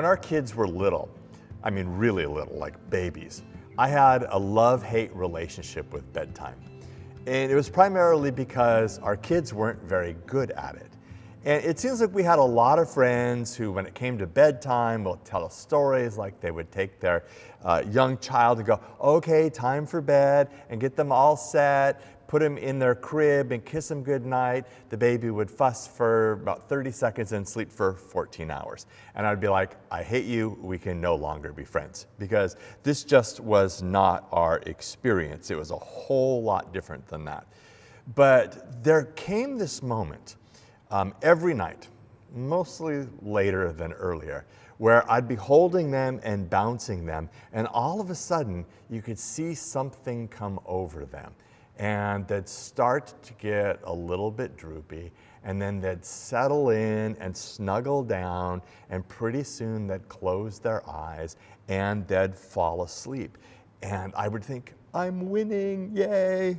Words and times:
When 0.00 0.06
our 0.06 0.16
kids 0.16 0.54
were 0.54 0.66
little, 0.66 1.10
I 1.62 1.68
mean 1.68 1.86
really 1.86 2.24
little, 2.24 2.56
like 2.56 2.72
babies, 2.88 3.42
I 3.76 3.88
had 3.88 4.24
a 4.30 4.38
love-hate 4.38 5.14
relationship 5.14 5.92
with 5.92 6.10
bedtime. 6.14 6.58
And 7.26 7.52
it 7.52 7.54
was 7.54 7.68
primarily 7.68 8.30
because 8.30 8.98
our 9.00 9.14
kids 9.14 9.52
weren't 9.52 9.82
very 9.82 10.16
good 10.24 10.52
at 10.52 10.76
it. 10.76 10.90
And 11.44 11.62
it 11.62 11.78
seems 11.78 12.00
like 12.00 12.14
we 12.14 12.22
had 12.22 12.38
a 12.38 12.42
lot 12.42 12.78
of 12.78 12.90
friends 12.90 13.54
who, 13.54 13.72
when 13.72 13.84
it 13.84 13.94
came 13.94 14.16
to 14.16 14.26
bedtime, 14.26 15.04
will 15.04 15.16
tell 15.16 15.44
us 15.44 15.54
stories 15.54 16.16
like 16.16 16.40
they 16.40 16.50
would 16.50 16.72
take 16.72 16.98
their 16.98 17.24
uh, 17.62 17.82
young 17.90 18.16
child 18.16 18.56
and 18.56 18.66
go, 18.66 18.80
okay, 19.02 19.50
time 19.50 19.84
for 19.84 20.00
bed, 20.00 20.48
and 20.70 20.80
get 20.80 20.96
them 20.96 21.12
all 21.12 21.36
set, 21.36 22.19
put 22.30 22.42
them 22.42 22.56
in 22.56 22.78
their 22.78 22.94
crib 22.94 23.50
and 23.50 23.64
kiss 23.64 23.88
them 23.88 24.04
goodnight. 24.04 24.64
The 24.88 24.96
baby 24.96 25.30
would 25.30 25.50
fuss 25.50 25.88
for 25.88 26.34
about 26.34 26.68
30 26.68 26.92
seconds 26.92 27.32
and 27.32 27.46
sleep 27.46 27.72
for 27.72 27.94
14 27.94 28.52
hours. 28.52 28.86
And 29.16 29.26
I'd 29.26 29.40
be 29.40 29.48
like, 29.48 29.74
I 29.90 30.04
hate 30.04 30.26
you, 30.26 30.56
we 30.62 30.78
can 30.78 31.00
no 31.00 31.16
longer 31.16 31.52
be 31.52 31.64
friends. 31.64 32.06
Because 32.20 32.54
this 32.84 33.02
just 33.02 33.40
was 33.40 33.82
not 33.82 34.28
our 34.30 34.58
experience. 34.66 35.50
It 35.50 35.58
was 35.58 35.72
a 35.72 35.76
whole 35.76 36.40
lot 36.40 36.72
different 36.72 37.04
than 37.08 37.24
that. 37.24 37.48
But 38.14 38.84
there 38.84 39.06
came 39.16 39.58
this 39.58 39.82
moment 39.82 40.36
um, 40.92 41.14
every 41.22 41.52
night, 41.52 41.88
mostly 42.32 43.08
later 43.22 43.72
than 43.72 43.92
earlier, 43.94 44.46
where 44.78 45.10
I'd 45.10 45.26
be 45.26 45.34
holding 45.34 45.90
them 45.90 46.20
and 46.22 46.48
bouncing 46.48 47.06
them, 47.06 47.28
and 47.52 47.66
all 47.66 48.00
of 48.00 48.08
a 48.08 48.14
sudden 48.14 48.66
you 48.88 49.02
could 49.02 49.18
see 49.18 49.52
something 49.52 50.28
come 50.28 50.60
over 50.64 51.04
them. 51.04 51.32
And 51.80 52.28
they'd 52.28 52.48
start 52.48 53.12
to 53.22 53.32
get 53.32 53.80
a 53.84 53.92
little 53.92 54.30
bit 54.30 54.56
droopy, 54.56 55.10
and 55.42 55.60
then 55.60 55.80
they'd 55.80 56.04
settle 56.04 56.70
in 56.70 57.16
and 57.18 57.36
snuggle 57.36 58.04
down, 58.04 58.62
and 58.90 59.08
pretty 59.08 59.42
soon 59.42 59.88
they'd 59.88 60.08
close 60.08 60.58
their 60.60 60.88
eyes 60.88 61.36
and 61.68 62.06
they'd 62.06 62.36
fall 62.36 62.82
asleep. 62.82 63.38
And 63.82 64.12
I 64.14 64.28
would 64.28 64.44
think, 64.44 64.74
I'm 64.92 65.30
winning, 65.30 65.92
yay. 65.96 66.58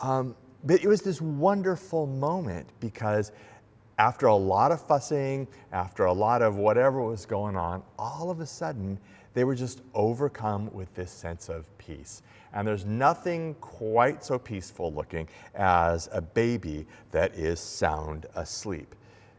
Um, 0.00 0.34
but 0.64 0.82
it 0.82 0.88
was 0.88 1.02
this 1.02 1.20
wonderful 1.20 2.06
moment 2.06 2.66
because 2.80 3.30
after 3.98 4.26
a 4.26 4.34
lot 4.34 4.72
of 4.72 4.84
fussing, 4.84 5.46
after 5.72 6.06
a 6.06 6.12
lot 6.12 6.42
of 6.42 6.56
whatever 6.56 7.02
was 7.02 7.24
going 7.24 7.56
on, 7.56 7.82
all 7.98 8.30
of 8.30 8.40
a 8.40 8.46
sudden 8.46 8.98
they 9.34 9.44
were 9.44 9.54
just 9.54 9.82
overcome 9.94 10.72
with 10.72 10.92
this 10.94 11.10
sense 11.10 11.48
of 11.48 11.66
peace. 11.78 12.22
And 12.56 12.66
there's 12.66 12.86
nothing 12.86 13.54
quite 13.60 14.24
so 14.24 14.38
peaceful 14.38 14.90
looking 14.90 15.28
as 15.54 16.08
a 16.10 16.22
baby 16.22 16.86
that 17.10 17.34
is 17.34 17.60
sound 17.60 18.24
asleep. 18.34 18.94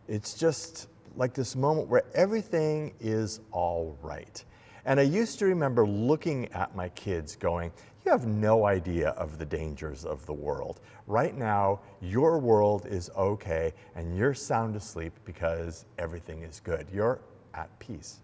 It's 0.07 0.35
just 0.35 0.87
like 1.15 1.33
this 1.33 1.55
moment 1.55 1.87
where 1.87 2.03
everything 2.13 2.93
is 2.99 3.39
all 3.51 3.97
right. 4.03 4.45
And 4.85 4.99
I 4.99 5.03
used 5.03 5.39
to 5.39 5.45
remember 5.45 5.87
looking 5.87 6.45
at 6.53 6.75
my 6.75 6.89
kids 6.89 7.35
going, 7.35 7.71
you 8.05 8.11
have 8.11 8.27
no 8.27 8.67
idea 8.67 9.09
of 9.09 9.39
the 9.39 9.45
dangers 9.45 10.05
of 10.05 10.23
the 10.27 10.33
world. 10.33 10.79
Right 11.07 11.35
now, 11.35 11.79
your 11.99 12.37
world 12.37 12.85
is 12.85 13.09
okay 13.17 13.73
and 13.95 14.15
you're 14.15 14.35
sound 14.35 14.75
asleep 14.75 15.13
because 15.25 15.85
everything 15.97 16.43
is 16.43 16.59
good. 16.59 16.85
You're 16.93 17.19
at 17.55 17.79
peace. 17.79 18.19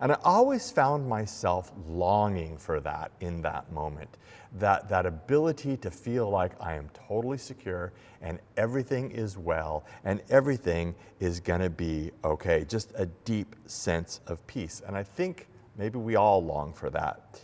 And 0.00 0.12
I 0.12 0.18
always 0.24 0.70
found 0.70 1.08
myself 1.08 1.72
longing 1.88 2.58
for 2.58 2.80
that 2.80 3.10
in 3.20 3.42
that 3.42 3.70
moment. 3.72 4.18
That, 4.58 4.88
that 4.88 5.06
ability 5.06 5.76
to 5.78 5.90
feel 5.90 6.30
like 6.30 6.52
I 6.60 6.74
am 6.74 6.88
totally 7.08 7.38
secure 7.38 7.92
and 8.22 8.38
everything 8.56 9.10
is 9.10 9.36
well 9.36 9.84
and 10.04 10.22
everything 10.30 10.94
is 11.20 11.40
gonna 11.40 11.70
be 11.70 12.10
okay. 12.24 12.64
Just 12.64 12.92
a 12.96 13.06
deep 13.24 13.54
sense 13.66 14.20
of 14.26 14.46
peace. 14.46 14.82
And 14.86 14.96
I 14.96 15.02
think 15.02 15.48
maybe 15.76 15.98
we 15.98 16.16
all 16.16 16.42
long 16.42 16.72
for 16.72 16.90
that. 16.90 17.40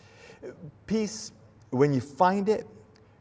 Peace 0.87 1.33
when 1.73 1.93
you 1.93 2.01
find 2.01 2.49
it, 2.49 2.67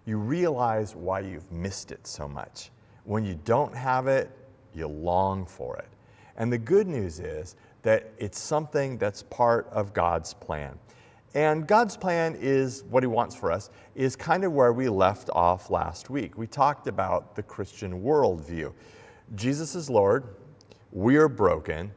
you 0.06 0.18
realize 0.18 0.96
why 0.96 1.22
you've 1.22 1.50
missed 1.52 1.92
it 1.92 2.06
so 2.06 2.28
much. 2.28 2.70
When 3.06 3.26
you 3.26 3.40
don't 3.46 3.76
have 3.76 4.08
it, 4.08 4.30
you 4.76 4.88
long 4.88 5.46
for 5.46 5.78
it. 5.78 5.88
And 6.38 6.52
the 6.52 6.58
good 6.58 6.88
news 6.88 7.20
is 7.20 7.56
that 7.84 8.12
it's 8.18 8.40
something 8.40 8.98
that's 8.98 9.24
part 9.24 9.68
of 9.72 9.94
God's 9.94 10.34
plan. 10.34 10.78
And 11.34 11.66
God's 11.66 11.96
plan 11.96 12.38
is 12.40 12.84
what 12.90 13.04
He 13.04 13.08
wants 13.08 13.36
for 13.36 13.52
us, 13.52 13.70
is 13.96 14.16
kind 14.16 14.44
of 14.44 14.52
where 14.52 14.74
we 14.74 14.90
left 14.90 15.30
off 15.34 15.70
last 15.70 16.10
week. 16.10 16.38
We 16.38 16.48
talked 16.48 16.88
about 16.88 17.36
the 17.36 17.44
Christian 17.44 18.04
worldview. 18.04 18.74
Jesus 19.36 19.76
is 19.76 19.90
Lord, 19.90 20.26
we 20.92 21.16
are 21.16 21.30
broken, 21.30 21.92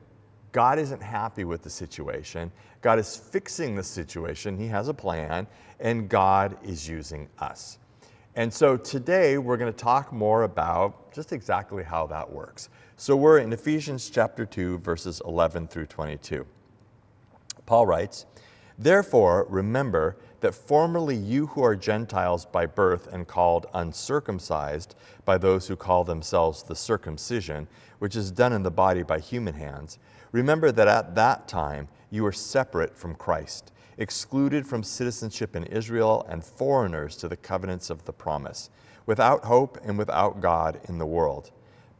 God 0.54 0.78
isn't 0.78 1.02
happy 1.02 1.42
with 1.42 1.62
the 1.62 1.70
situation. 1.70 2.52
God 2.80 3.00
is 3.00 3.16
fixing 3.16 3.74
the 3.74 3.82
situation. 3.82 4.56
He 4.56 4.68
has 4.68 4.86
a 4.86 4.94
plan, 4.94 5.48
and 5.80 6.08
God 6.08 6.56
is 6.62 6.88
using 6.88 7.28
us. 7.40 7.78
And 8.36 8.52
so 8.52 8.76
today 8.76 9.36
we're 9.36 9.56
going 9.56 9.72
to 9.72 9.76
talk 9.76 10.12
more 10.12 10.44
about 10.44 11.12
just 11.12 11.32
exactly 11.32 11.82
how 11.82 12.06
that 12.06 12.30
works. 12.30 12.68
So 12.96 13.16
we're 13.16 13.38
in 13.38 13.52
Ephesians 13.52 14.08
chapter 14.08 14.46
2, 14.46 14.78
verses 14.78 15.20
11 15.24 15.68
through 15.68 15.86
22. 15.86 16.46
Paul 17.66 17.86
writes, 17.86 18.24
Therefore, 18.78 19.46
remember 19.48 20.16
that 20.40 20.54
formerly 20.54 21.16
you 21.16 21.48
who 21.48 21.62
are 21.62 21.74
Gentiles 21.74 22.46
by 22.46 22.66
birth 22.66 23.12
and 23.12 23.26
called 23.26 23.66
uncircumcised 23.74 24.94
by 25.24 25.38
those 25.38 25.66
who 25.66 25.76
call 25.76 26.04
themselves 26.04 26.62
the 26.62 26.76
circumcision, 26.76 27.66
which 27.98 28.14
is 28.14 28.30
done 28.30 28.52
in 28.52 28.62
the 28.62 28.70
body 28.70 29.02
by 29.02 29.18
human 29.18 29.54
hands, 29.54 29.98
Remember 30.34 30.72
that 30.72 30.88
at 30.88 31.14
that 31.14 31.46
time 31.46 31.86
you 32.10 32.24
were 32.24 32.32
separate 32.32 32.98
from 32.98 33.14
Christ, 33.14 33.70
excluded 33.98 34.66
from 34.66 34.82
citizenship 34.82 35.54
in 35.54 35.62
Israel, 35.66 36.26
and 36.28 36.44
foreigners 36.44 37.14
to 37.18 37.28
the 37.28 37.36
covenants 37.36 37.88
of 37.88 38.04
the 38.04 38.12
promise, 38.12 38.68
without 39.06 39.44
hope 39.44 39.78
and 39.84 39.96
without 39.96 40.40
God 40.40 40.80
in 40.88 40.98
the 40.98 41.06
world. 41.06 41.52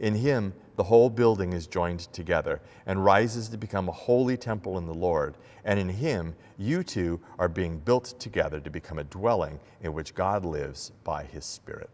In 0.00 0.14
him, 0.14 0.54
the 0.76 0.84
whole 0.84 1.10
building 1.10 1.52
is 1.52 1.66
joined 1.66 2.00
together 2.12 2.60
and 2.86 3.04
rises 3.04 3.48
to 3.50 3.58
become 3.58 3.88
a 3.88 3.92
holy 3.92 4.36
temple 4.36 4.78
in 4.78 4.86
the 4.86 4.94
Lord. 4.94 5.36
And 5.64 5.78
in 5.78 5.90
him, 5.90 6.34
you 6.56 6.82
too 6.82 7.20
are 7.38 7.48
being 7.48 7.78
built 7.78 8.14
together 8.18 8.60
to 8.60 8.70
become 8.70 8.98
a 8.98 9.04
dwelling 9.04 9.60
in 9.82 9.92
which 9.92 10.14
God 10.14 10.44
lives 10.44 10.90
by 11.04 11.24
his 11.24 11.44
Spirit. 11.44 11.90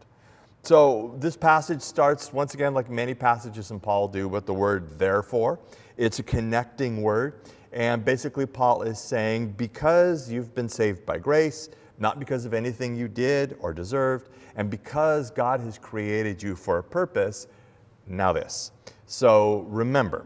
So 0.63 1.15
this 1.19 1.37
passage 1.37 1.81
starts, 1.81 2.31
once 2.31 2.53
again, 2.53 2.73
like 2.73 2.89
many 2.89 3.13
passages 3.13 3.71
in 3.71 3.79
Paul 3.79 4.07
do, 4.07 4.27
with 4.27 4.45
the 4.45 4.53
word 4.53 4.97
therefore. 4.97 5.59
It's 5.97 6.19
a 6.19 6.23
connecting 6.23 7.01
word. 7.01 7.41
And 7.73 8.03
basically, 8.05 8.45
Paul 8.45 8.83
is 8.83 8.99
saying, 8.99 9.51
because 9.57 10.31
you've 10.31 10.55
been 10.55 10.69
saved 10.69 11.05
by 11.05 11.19
grace, 11.19 11.69
not 11.99 12.19
because 12.19 12.45
of 12.45 12.53
anything 12.53 12.95
you 12.95 13.07
did 13.07 13.57
or 13.59 13.73
deserved, 13.73 14.29
and 14.55 14.69
because 14.69 15.29
God 15.29 15.59
has 15.59 15.77
created 15.77 16.41
you 16.41 16.55
for 16.55 16.77
a 16.77 16.83
purpose, 16.83 17.47
now 18.07 18.33
this. 18.33 18.71
So 19.05 19.65
remember. 19.67 20.25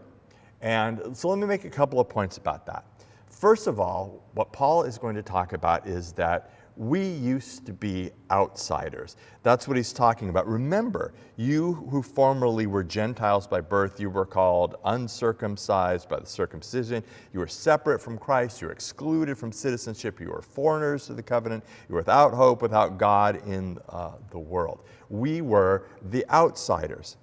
And 0.61 1.15
so 1.15 1.29
let 1.29 1.39
me 1.39 1.47
make 1.47 1.65
a 1.65 1.69
couple 1.69 1.99
of 1.99 2.07
points 2.07 2.37
about 2.37 2.65
that. 2.67 2.85
First 3.27 3.67
of 3.67 3.79
all, 3.79 4.23
what 4.33 4.51
Paul 4.51 4.83
is 4.83 4.97
going 4.97 5.15
to 5.15 5.23
talk 5.23 5.53
about 5.53 5.87
is 5.87 6.11
that 6.13 6.51
we 6.77 7.05
used 7.05 7.65
to 7.65 7.73
be 7.73 8.11
outsiders. 8.31 9.17
That's 9.43 9.67
what 9.67 9.77
he's 9.77 9.91
talking 9.91 10.29
about. 10.29 10.47
Remember, 10.47 11.13
you 11.35 11.73
who 11.91 12.01
formerly 12.01 12.65
were 12.65 12.83
Gentiles 12.83 13.45
by 13.45 13.61
birth, 13.61 13.99
you 13.99 14.09
were 14.09 14.25
called 14.25 14.75
uncircumcised 14.85 16.07
by 16.07 16.19
the 16.19 16.25
circumcision. 16.25 17.03
You 17.33 17.39
were 17.39 17.47
separate 17.47 17.99
from 17.99 18.17
Christ. 18.17 18.61
You 18.61 18.67
were 18.67 18.73
excluded 18.73 19.37
from 19.37 19.51
citizenship. 19.51 20.19
You 20.19 20.29
were 20.29 20.41
foreigners 20.41 21.07
to 21.07 21.13
the 21.13 21.23
covenant. 21.23 21.63
You 21.89 21.95
were 21.95 22.01
without 22.01 22.33
hope, 22.33 22.61
without 22.61 22.97
God 22.97 23.45
in 23.47 23.77
uh, 23.89 24.13
the 24.29 24.39
world. 24.39 24.83
We 25.09 25.41
were 25.41 25.87
the 26.09 26.25
outsiders. 26.29 27.17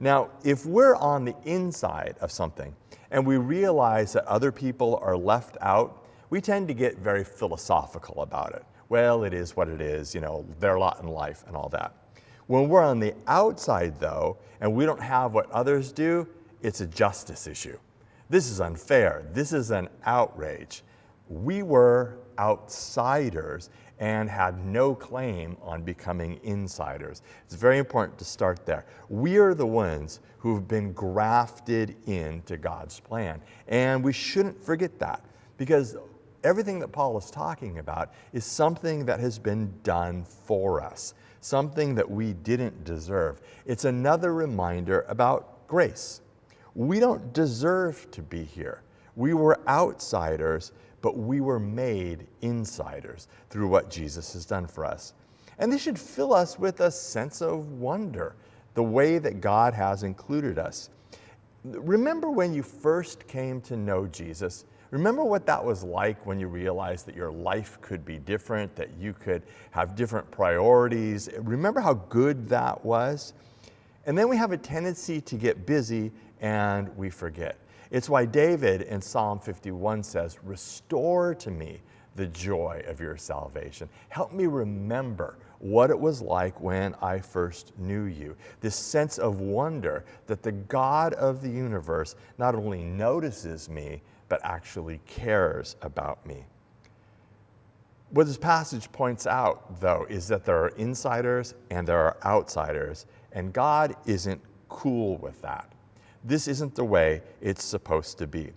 Now, 0.00 0.30
if 0.44 0.64
we're 0.64 0.96
on 0.96 1.24
the 1.24 1.34
inside 1.44 2.16
of 2.20 2.30
something 2.30 2.74
and 3.10 3.26
we 3.26 3.36
realize 3.36 4.12
that 4.12 4.24
other 4.26 4.52
people 4.52 5.00
are 5.02 5.16
left 5.16 5.56
out, 5.60 6.04
we 6.30 6.40
tend 6.40 6.68
to 6.68 6.74
get 6.74 6.98
very 6.98 7.24
philosophical 7.24 8.22
about 8.22 8.54
it. 8.54 8.64
Well, 8.88 9.24
it 9.24 9.34
is 9.34 9.56
what 9.56 9.68
it 9.68 9.80
is, 9.80 10.14
you 10.14 10.20
know, 10.20 10.46
their 10.60 10.78
lot 10.78 11.02
in 11.02 11.08
life 11.08 11.44
and 11.46 11.56
all 11.56 11.68
that. 11.70 11.94
When 12.46 12.68
we're 12.68 12.82
on 12.82 13.00
the 13.00 13.14
outside, 13.26 13.98
though, 14.00 14.38
and 14.60 14.74
we 14.74 14.86
don't 14.86 15.02
have 15.02 15.34
what 15.34 15.50
others 15.50 15.92
do, 15.92 16.26
it's 16.62 16.80
a 16.80 16.86
justice 16.86 17.46
issue. 17.46 17.78
This 18.30 18.50
is 18.50 18.60
unfair. 18.60 19.24
This 19.32 19.52
is 19.52 19.70
an 19.70 19.88
outrage. 20.04 20.82
We 21.28 21.62
were 21.62 22.18
outsiders 22.38 23.70
and 24.00 24.30
had 24.30 24.64
no 24.64 24.94
claim 24.94 25.56
on 25.62 25.82
becoming 25.82 26.38
insiders. 26.42 27.22
It's 27.44 27.54
very 27.54 27.78
important 27.78 28.18
to 28.18 28.24
start 28.24 28.64
there. 28.64 28.86
We 29.08 29.38
are 29.38 29.54
the 29.54 29.66
ones 29.66 30.20
who've 30.38 30.66
been 30.66 30.92
grafted 30.92 31.96
into 32.06 32.56
God's 32.56 33.00
plan, 33.00 33.40
and 33.66 34.02
we 34.04 34.12
shouldn't 34.12 34.62
forget 34.62 34.98
that 35.00 35.24
because 35.56 35.96
everything 36.44 36.78
that 36.78 36.92
Paul 36.92 37.18
is 37.18 37.30
talking 37.30 37.78
about 37.78 38.12
is 38.32 38.44
something 38.44 39.04
that 39.06 39.20
has 39.20 39.38
been 39.38 39.72
done 39.82 40.24
for 40.24 40.80
us, 40.80 41.14
something 41.40 41.94
that 41.96 42.08
we 42.08 42.32
didn't 42.32 42.84
deserve. 42.84 43.40
It's 43.66 43.84
another 43.84 44.32
reminder 44.32 45.04
about 45.08 45.66
grace. 45.66 46.20
We 46.74 47.00
don't 47.00 47.32
deserve 47.32 48.08
to 48.12 48.22
be 48.22 48.44
here. 48.44 48.82
We 49.16 49.34
were 49.34 49.58
outsiders, 49.66 50.70
but 51.08 51.16
we 51.16 51.40
were 51.40 51.58
made 51.58 52.26
insiders 52.42 53.28
through 53.48 53.66
what 53.66 53.88
Jesus 53.88 54.34
has 54.34 54.44
done 54.44 54.66
for 54.66 54.84
us. 54.84 55.14
And 55.58 55.72
this 55.72 55.80
should 55.80 55.98
fill 55.98 56.34
us 56.34 56.58
with 56.58 56.80
a 56.80 56.90
sense 56.90 57.40
of 57.40 57.72
wonder, 57.80 58.36
the 58.74 58.82
way 58.82 59.16
that 59.16 59.40
God 59.40 59.72
has 59.72 60.02
included 60.02 60.58
us. 60.58 60.90
Remember 61.64 62.28
when 62.28 62.52
you 62.52 62.62
first 62.62 63.26
came 63.26 63.62
to 63.62 63.74
know 63.74 64.06
Jesus? 64.06 64.66
Remember 64.90 65.24
what 65.24 65.46
that 65.46 65.64
was 65.64 65.82
like 65.82 66.26
when 66.26 66.38
you 66.38 66.46
realized 66.46 67.06
that 67.06 67.16
your 67.16 67.30
life 67.30 67.78
could 67.80 68.04
be 68.04 68.18
different, 68.18 68.76
that 68.76 68.90
you 69.00 69.14
could 69.14 69.42
have 69.70 69.96
different 69.96 70.30
priorities. 70.30 71.30
Remember 71.38 71.80
how 71.80 71.94
good 71.94 72.50
that 72.50 72.84
was? 72.84 73.32
And 74.04 74.18
then 74.18 74.28
we 74.28 74.36
have 74.36 74.52
a 74.52 74.58
tendency 74.58 75.22
to 75.22 75.36
get 75.36 75.64
busy 75.64 76.12
and 76.42 76.94
we 76.98 77.08
forget. 77.08 77.56
It's 77.90 78.08
why 78.08 78.26
David 78.26 78.82
in 78.82 79.00
Psalm 79.00 79.38
51 79.38 80.02
says, 80.02 80.38
Restore 80.42 81.34
to 81.36 81.50
me 81.50 81.80
the 82.16 82.26
joy 82.26 82.82
of 82.86 83.00
your 83.00 83.16
salvation. 83.16 83.88
Help 84.08 84.32
me 84.32 84.46
remember 84.46 85.38
what 85.60 85.90
it 85.90 85.98
was 85.98 86.20
like 86.20 86.60
when 86.60 86.94
I 87.00 87.18
first 87.18 87.72
knew 87.78 88.04
you. 88.04 88.36
This 88.60 88.76
sense 88.76 89.18
of 89.18 89.40
wonder 89.40 90.04
that 90.26 90.42
the 90.42 90.52
God 90.52 91.14
of 91.14 91.40
the 91.40 91.48
universe 91.48 92.16
not 92.36 92.54
only 92.54 92.84
notices 92.84 93.68
me, 93.68 94.02
but 94.28 94.40
actually 94.44 95.00
cares 95.06 95.76
about 95.80 96.24
me. 96.26 96.44
What 98.10 98.26
this 98.26 98.38
passage 98.38 98.90
points 98.90 99.26
out, 99.26 99.80
though, 99.80 100.06
is 100.08 100.28
that 100.28 100.44
there 100.44 100.58
are 100.62 100.68
insiders 100.70 101.54
and 101.70 101.86
there 101.86 101.98
are 101.98 102.16
outsiders, 102.24 103.06
and 103.32 103.52
God 103.52 103.94
isn't 104.06 104.40
cool 104.68 105.18
with 105.18 105.40
that. 105.42 105.72
This 106.24 106.48
isn't 106.48 106.74
the 106.74 106.84
way 106.84 107.22
it's 107.40 107.64
supposed 107.64 108.18
to 108.18 108.26
be. 108.26 108.52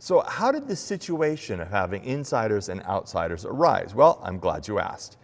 So, 0.00 0.20
how 0.20 0.52
did 0.52 0.68
this 0.68 0.80
situation 0.80 1.60
of 1.60 1.70
having 1.70 2.04
insiders 2.04 2.68
and 2.68 2.82
outsiders 2.82 3.44
arise? 3.44 3.94
Well, 3.94 4.20
I'm 4.22 4.38
glad 4.38 4.68
you 4.68 4.78
asked. 4.78 5.16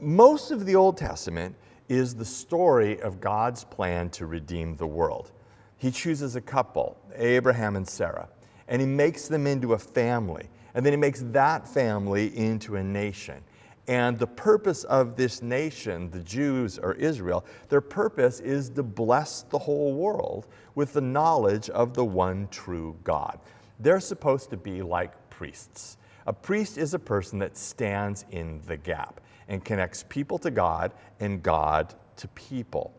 Most 0.00 0.50
of 0.50 0.66
the 0.66 0.74
Old 0.74 0.96
Testament 0.96 1.54
is 1.88 2.14
the 2.14 2.24
story 2.24 3.00
of 3.00 3.20
God's 3.20 3.64
plan 3.64 4.10
to 4.10 4.26
redeem 4.26 4.74
the 4.76 4.86
world. 4.86 5.30
He 5.76 5.90
chooses 5.90 6.34
a 6.34 6.40
couple, 6.40 6.98
Abraham 7.14 7.76
and 7.76 7.86
Sarah 7.86 8.28
and 8.68 8.80
he 8.80 8.86
makes 8.86 9.28
them 9.28 9.46
into 9.46 9.72
a 9.72 9.78
family. 9.78 10.48
And 10.74 10.84
then 10.84 10.92
he 10.92 10.98
makes 10.98 11.22
that 11.26 11.66
family 11.66 12.36
into 12.36 12.76
a 12.76 12.82
nation. 12.82 13.42
And 13.88 14.18
the 14.18 14.26
purpose 14.26 14.84
of 14.84 15.16
this 15.16 15.42
nation, 15.42 16.10
the 16.10 16.20
Jews 16.20 16.78
or 16.78 16.94
Israel, 16.94 17.44
their 17.68 17.80
purpose 17.80 18.40
is 18.40 18.70
to 18.70 18.82
bless 18.82 19.42
the 19.42 19.58
whole 19.58 19.94
world 19.94 20.46
with 20.74 20.92
the 20.92 21.00
knowledge 21.00 21.70
of 21.70 21.94
the 21.94 22.04
one 22.04 22.48
true 22.50 22.96
God. 23.04 23.38
They're 23.78 24.00
supposed 24.00 24.50
to 24.50 24.56
be 24.56 24.82
like 24.82 25.12
priests. 25.30 25.98
A 26.26 26.32
priest 26.32 26.78
is 26.78 26.94
a 26.94 26.98
person 26.98 27.38
that 27.38 27.56
stands 27.56 28.24
in 28.30 28.60
the 28.66 28.76
gap 28.76 29.20
and 29.46 29.64
connects 29.64 30.04
people 30.08 30.38
to 30.38 30.50
God 30.50 30.92
and 31.20 31.42
God 31.42 31.94
to 32.16 32.26
people 32.28 32.92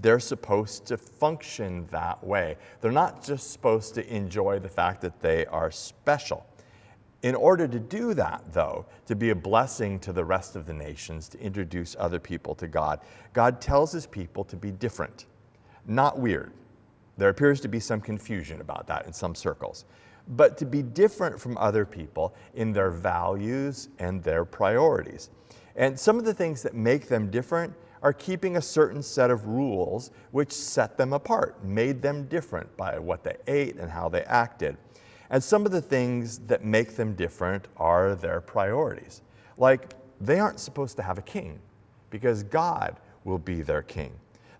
they're 0.00 0.20
supposed 0.20 0.86
to 0.86 0.96
function 0.96 1.86
that 1.90 2.22
way. 2.24 2.56
They're 2.80 2.92
not 2.92 3.22
just 3.24 3.52
supposed 3.52 3.94
to 3.94 4.14
enjoy 4.14 4.58
the 4.58 4.68
fact 4.68 5.02
that 5.02 5.20
they 5.20 5.46
are 5.46 5.70
special. 5.70 6.46
In 7.22 7.34
order 7.34 7.68
to 7.68 7.78
do 7.78 8.14
that, 8.14 8.44
though, 8.52 8.86
to 9.06 9.14
be 9.14 9.30
a 9.30 9.34
blessing 9.34 9.98
to 10.00 10.12
the 10.12 10.24
rest 10.24 10.56
of 10.56 10.66
the 10.66 10.72
nations, 10.72 11.28
to 11.28 11.38
introduce 11.38 11.94
other 11.98 12.18
people 12.18 12.54
to 12.54 12.66
God, 12.66 13.00
God 13.34 13.60
tells 13.60 13.92
his 13.92 14.06
people 14.06 14.42
to 14.44 14.56
be 14.56 14.70
different, 14.70 15.26
not 15.86 16.18
weird. 16.18 16.52
There 17.18 17.28
appears 17.28 17.60
to 17.60 17.68
be 17.68 17.80
some 17.80 18.00
confusion 18.00 18.62
about 18.62 18.86
that 18.86 19.06
in 19.06 19.12
some 19.12 19.34
circles. 19.34 19.84
But 20.28 20.56
to 20.58 20.64
be 20.64 20.80
different 20.80 21.38
from 21.38 21.58
other 21.58 21.84
people 21.84 22.34
in 22.54 22.72
their 22.72 22.90
values 22.90 23.90
and 23.98 24.22
their 24.22 24.46
priorities. 24.46 25.28
And 25.76 25.98
some 25.98 26.18
of 26.18 26.24
the 26.24 26.32
things 26.32 26.62
that 26.62 26.74
make 26.74 27.08
them 27.08 27.30
different 27.30 27.74
are 28.02 28.12
keeping 28.14 28.56
a 28.56 28.62
certain 28.62 29.02
set 29.02 29.30
of 29.30 29.46
rules 29.46 30.10
which 30.30 30.52
set 30.52 30.96
them 30.96 31.12
apart, 31.12 31.62
made 31.62 32.00
them 32.00 32.24
different 32.24 32.74
by 32.76 32.98
what 32.98 33.22
they 33.24 33.36
ate 33.46 33.76
and 33.76 33.90
how 33.90 34.08
they 34.08 34.22
acted. 34.22 34.78
And 35.30 35.42
some 35.42 35.64
of 35.64 35.72
the 35.72 35.80
things 35.80 36.38
that 36.40 36.64
make 36.64 36.96
them 36.96 37.14
different 37.14 37.68
are 37.76 38.14
their 38.14 38.40
priorities. 38.40 39.22
Like, 39.56 39.94
they 40.20 40.38
aren't 40.38 40.60
supposed 40.60 40.96
to 40.96 41.02
have 41.02 41.18
a 41.18 41.22
king 41.22 41.60
because 42.10 42.42
God 42.42 42.96
will 43.24 43.38
be 43.38 43.62
their 43.62 43.82
king. 43.82 44.12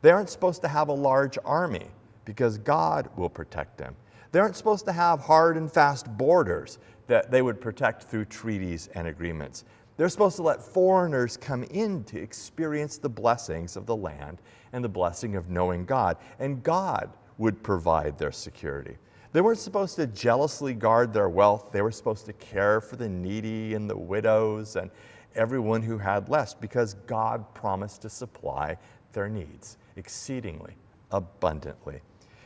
They 0.03 0.11
aren't 0.11 0.31
supposed 0.31 0.63
to 0.63 0.69
have 0.69 0.89
a 0.89 0.93
large 0.93 1.37
army 1.45 1.89
because 2.25 2.57
God 2.57 3.09
will 3.17 3.29
protect 3.29 3.77
them. 3.77 3.97
They 4.33 4.39
aren't 4.39 4.57
supposed 4.57 4.85
to 4.87 4.93
have 4.93 5.21
hard 5.21 5.57
and 5.57 5.71
fast 5.71 6.07
borders 6.17 6.79
that 7.09 7.31
they 7.31 7.43
would 7.43 7.61
protect 7.61 8.05
through 8.05 8.27
treaties 8.27 8.89
and 8.95 9.09
agreements. 9.09 9.65
They're 9.97 10.09
supposed 10.09 10.37
to 10.37 10.43
let 10.43 10.63
foreigners 10.63 11.37
come 11.37 11.65
in 11.65 12.05
to 12.05 12.19
experience 12.19 12.97
the 12.97 13.09
blessings 13.09 13.77
of 13.77 13.87
the 13.87 13.97
land 13.97 14.39
and 14.73 14.85
the 14.85 14.89
blessing 14.89 15.35
of 15.35 15.51
knowing 15.51 15.85
God, 15.85 16.17
and 16.39 16.63
God 16.63 17.11
would 17.37 17.63
provide 17.63 18.17
their 18.17 18.33
security. 18.33 18.97
They 19.33 19.41
weren't 19.41 19.59
supposed 19.59 19.97
to 19.97 20.07
jealously 20.07 20.75
guard 20.75 21.13
their 21.13 21.29
wealth. 21.29 21.71
They 21.73 21.83
were 21.83 21.93
supposed 21.93 22.27
to 22.27 22.33
care 22.33 22.81
for 22.81 22.97
the 22.97 23.09
needy 23.09 23.75
and 23.75 23.89
the 23.89 23.97
widows 23.97 24.77
and 24.77 24.91
everyone 25.35 25.83
who 25.83 25.99
had 25.99 26.29
less 26.29 26.53
because 26.53 26.95
God 27.07 27.55
promised 27.55 28.03
to 28.03 28.11
supply 28.11 28.77
their 29.13 29.29
needs 29.29 29.79
exceedingly 29.97 30.75
abundantly. 31.13 32.01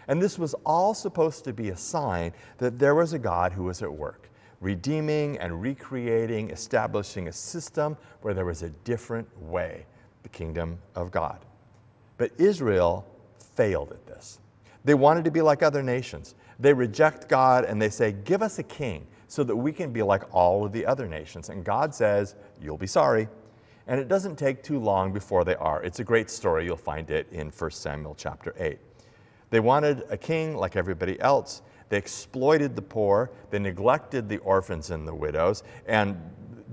And 0.08 0.20
this 0.20 0.38
was 0.38 0.54
all 0.66 0.92
supposed 0.92 1.44
to 1.44 1.52
be 1.52 1.70
a 1.70 1.76
sign 1.76 2.32
that 2.58 2.78
there 2.78 2.94
was 2.94 3.14
a 3.14 3.18
God 3.18 3.52
who 3.52 3.64
was 3.64 3.82
at 3.82 3.92
work 3.92 4.28
redeeming 4.60 5.36
and 5.38 5.60
recreating, 5.60 6.48
establishing 6.48 7.28
a 7.28 7.32
system 7.32 7.96
where 8.22 8.32
there 8.32 8.46
was 8.46 8.62
a 8.62 8.70
different 8.70 9.28
way, 9.42 9.84
the 10.22 10.28
kingdom 10.30 10.78
of 10.94 11.10
God. 11.10 11.38
But 12.16 12.32
Israel 12.38 13.06
failed 13.56 13.92
at 13.92 14.06
this. 14.06 14.38
They 14.82 14.94
wanted 14.94 15.24
to 15.24 15.30
be 15.30 15.42
like 15.42 15.62
other 15.62 15.82
nations. 15.82 16.34
They 16.58 16.72
reject 16.72 17.28
God 17.28 17.64
and 17.64 17.80
they 17.80 17.90
say, 17.90 18.12
Give 18.12 18.42
us 18.42 18.58
a 18.58 18.62
king 18.62 19.06
so 19.26 19.44
that 19.44 19.56
we 19.56 19.72
can 19.72 19.92
be 19.92 20.02
like 20.02 20.22
all 20.32 20.64
of 20.64 20.72
the 20.72 20.86
other 20.86 21.06
nations. 21.06 21.48
And 21.48 21.64
God 21.64 21.94
says, 21.94 22.36
You'll 22.60 22.78
be 22.78 22.86
sorry. 22.86 23.28
And 23.86 24.00
it 24.00 24.08
doesn't 24.08 24.36
take 24.36 24.62
too 24.62 24.78
long 24.78 25.12
before 25.12 25.44
they 25.44 25.56
are. 25.56 25.82
It's 25.82 26.00
a 26.00 26.04
great 26.04 26.30
story. 26.30 26.64
You'll 26.64 26.76
find 26.76 27.10
it 27.10 27.26
in 27.30 27.50
1 27.50 27.70
Samuel 27.70 28.14
chapter 28.16 28.54
8. 28.58 28.78
They 29.50 29.60
wanted 29.60 30.04
a 30.08 30.16
king 30.16 30.56
like 30.56 30.74
everybody 30.74 31.20
else. 31.20 31.62
They 31.90 31.98
exploited 31.98 32.74
the 32.74 32.82
poor, 32.82 33.30
they 33.50 33.58
neglected 33.58 34.28
the 34.28 34.38
orphans 34.38 34.90
and 34.90 35.06
the 35.06 35.14
widows, 35.14 35.62
and 35.86 36.18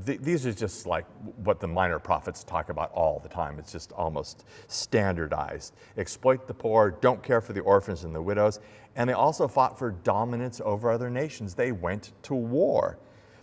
th- 0.06 0.20
these 0.22 0.46
are 0.46 0.54
just 0.54 0.86
like 0.86 1.06
what 1.44 1.60
the 1.60 1.68
minor 1.68 2.00
prophets 2.00 2.44
talk 2.44 2.70
about 2.70 2.92
all 2.92 3.20
the 3.20 3.30
time. 3.30 3.60
It's 3.60 3.72
just 3.72 3.92
almost 3.94 4.46
standardized. 4.68 5.74
Exploit 5.98 6.48
the 6.48 6.54
poor, 6.54 6.92
don't 7.02 7.22
care 7.22 7.42
for 7.42 7.54
the 7.54 7.62
orphans 7.62 8.04
and 8.04 8.14
the 8.14 8.22
widows, 8.22 8.60
and 8.96 9.10
they 9.10 9.14
also 9.14 9.48
fought 9.48 9.78
for 9.78 9.92
dominance 9.92 10.62
over 10.64 10.92
other 10.92 11.10
nations. 11.10 11.54
They 11.54 11.72
went 11.72 12.12
to 12.24 12.36
war. 12.36 12.98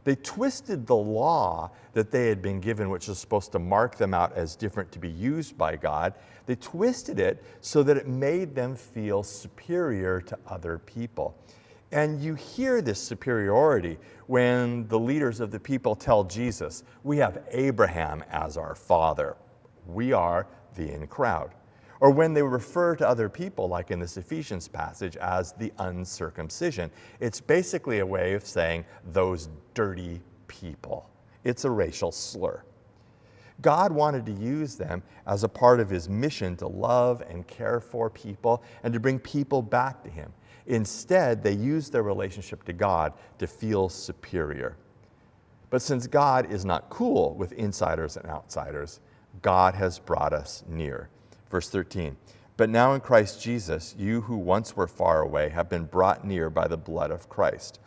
They 0.05 0.15
twisted 0.15 0.87
the 0.87 0.97
law 0.97 1.71
that 1.93 2.11
they 2.11 2.29
had 2.29 2.41
been 2.41 2.61
given, 2.61 2.89
which 2.89 3.09
was 3.09 3.19
supposed 3.19 3.53
to 3.53 3.59
mark 3.59 3.97
them 3.97 4.15
out 4.15 4.33
as 4.35 4.57
different 4.57 4.91
to 4.93 4.99
be 4.99 5.11
used 5.11 5.59
by 5.59 5.77
God. 5.77 6.15
They 6.47 6.55
twisted 6.57 7.21
it 7.21 7.43
so 7.61 7.83
that 7.83 7.99
it 7.99 8.09
made 8.09 8.55
them 8.55 8.75
feel 8.75 9.23
superior 9.23 10.23
to 10.23 10.39
other 10.47 10.79
people. 10.79 11.37
And 11.91 12.21
you 12.21 12.35
hear 12.35 12.83
this 12.83 13.01
superiority 13.01 13.99
when 14.27 14.87
the 14.89 14.99
leaders 14.99 15.41
of 15.41 15.51
the 15.51 15.61
people 15.61 15.95
tell 15.95 16.25
Jesus, 16.25 16.85
We 17.03 17.17
have 17.19 17.43
Abraham 17.51 18.23
as 18.31 18.57
our 18.57 18.75
father. 18.75 19.37
We 19.87 20.13
are 20.13 20.47
the 20.75 20.93
in 20.93 21.07
crowd. 21.07 21.55
Or 22.01 22.11
when 22.11 22.33
they 22.33 22.43
refer 22.43 22.95
to 22.97 23.09
other 23.09 23.29
people, 23.29 23.69
like 23.69 23.91
in 23.91 23.99
this 23.99 24.17
Ephesians 24.17 24.69
passage, 24.69 25.17
as 25.17 25.53
the 25.53 25.73
uncircumcision. 25.79 26.91
It's 27.19 27.41
basically 27.41 27.99
a 27.99 28.07
way 28.07 28.35
of 28.35 28.47
saying 28.47 28.85
those 29.13 29.49
dirty 29.75 30.21
people. 30.47 31.11
It's 31.43 31.65
a 31.65 31.71
racial 31.71 32.13
slur. 32.13 32.63
God 33.61 33.91
wanted 33.91 34.25
to 34.27 34.33
use 34.33 34.77
them 34.77 35.03
as 35.27 35.43
a 35.43 35.49
part 35.49 35.81
of 35.81 35.91
his 35.91 36.09
mission 36.09 36.55
to 36.57 36.69
love 36.69 37.23
and 37.29 37.47
care 37.49 37.81
for 37.81 38.09
people 38.09 38.63
and 38.85 38.93
to 38.95 39.01
bring 39.01 39.19
people 39.19 39.63
back 39.63 40.05
to 40.05 40.11
him. 40.11 40.33
Instead, 40.69 41.43
they 41.43 41.53
use 41.53 41.89
their 41.91 42.03
relationship 42.03 42.63
to 42.65 42.73
God 42.73 43.15
to 43.39 43.47
feel 43.47 43.89
superior. 43.89 44.77
But 45.71 45.83
since 45.83 46.07
God 46.07 46.53
is 46.53 46.65
not 46.65 46.91
cool 46.91 47.35
with 47.35 47.53
insiders 47.53 48.17
and 48.17 48.27
outsiders, 48.29 49.01
God 49.43 49.75
has 49.75 49.99
brought 49.99 50.33
us 50.33 50.63
near. 50.69 51.09
Verse 51.51 51.71
13. 51.71 52.17
But 52.59 52.69
now 52.69 52.93
in 52.93 53.01
Christ 53.01 53.43
Jesus, 53.43 53.95
you 53.99 54.21
who 54.23 54.37
once 54.37 54.77
were 54.77 54.87
far 54.87 55.23
away 55.23 55.49
have 55.49 55.71
been 55.71 55.85
brought 55.85 56.27
near 56.27 56.51
by 56.51 56.69
the 56.69 56.77
blood 56.77 57.11
of 57.11 57.29
Christ. 57.29 57.81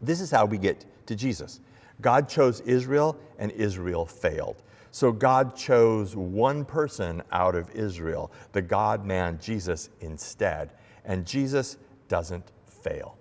This 0.00 0.20
is 0.20 0.30
how 0.30 0.46
we 0.46 0.58
get 0.58 0.84
to 1.06 1.16
Jesus. 1.16 1.60
God 2.00 2.28
chose 2.28 2.60
Israel, 2.60 3.18
and 3.38 3.50
Israel 3.52 4.06
failed. 4.06 4.62
So 4.92 5.12
God 5.12 5.56
chose 5.56 6.14
one 6.14 6.64
person 6.64 7.22
out 7.32 7.54
of 7.54 7.70
Israel, 7.70 8.30
the 8.52 8.62
God 8.62 9.04
man 9.04 9.38
Jesus, 9.40 9.90
instead. 10.00 10.70
And 11.04 11.26
Jesus 11.26 11.76
doesn't 12.08 12.44
fail. 12.66 13.16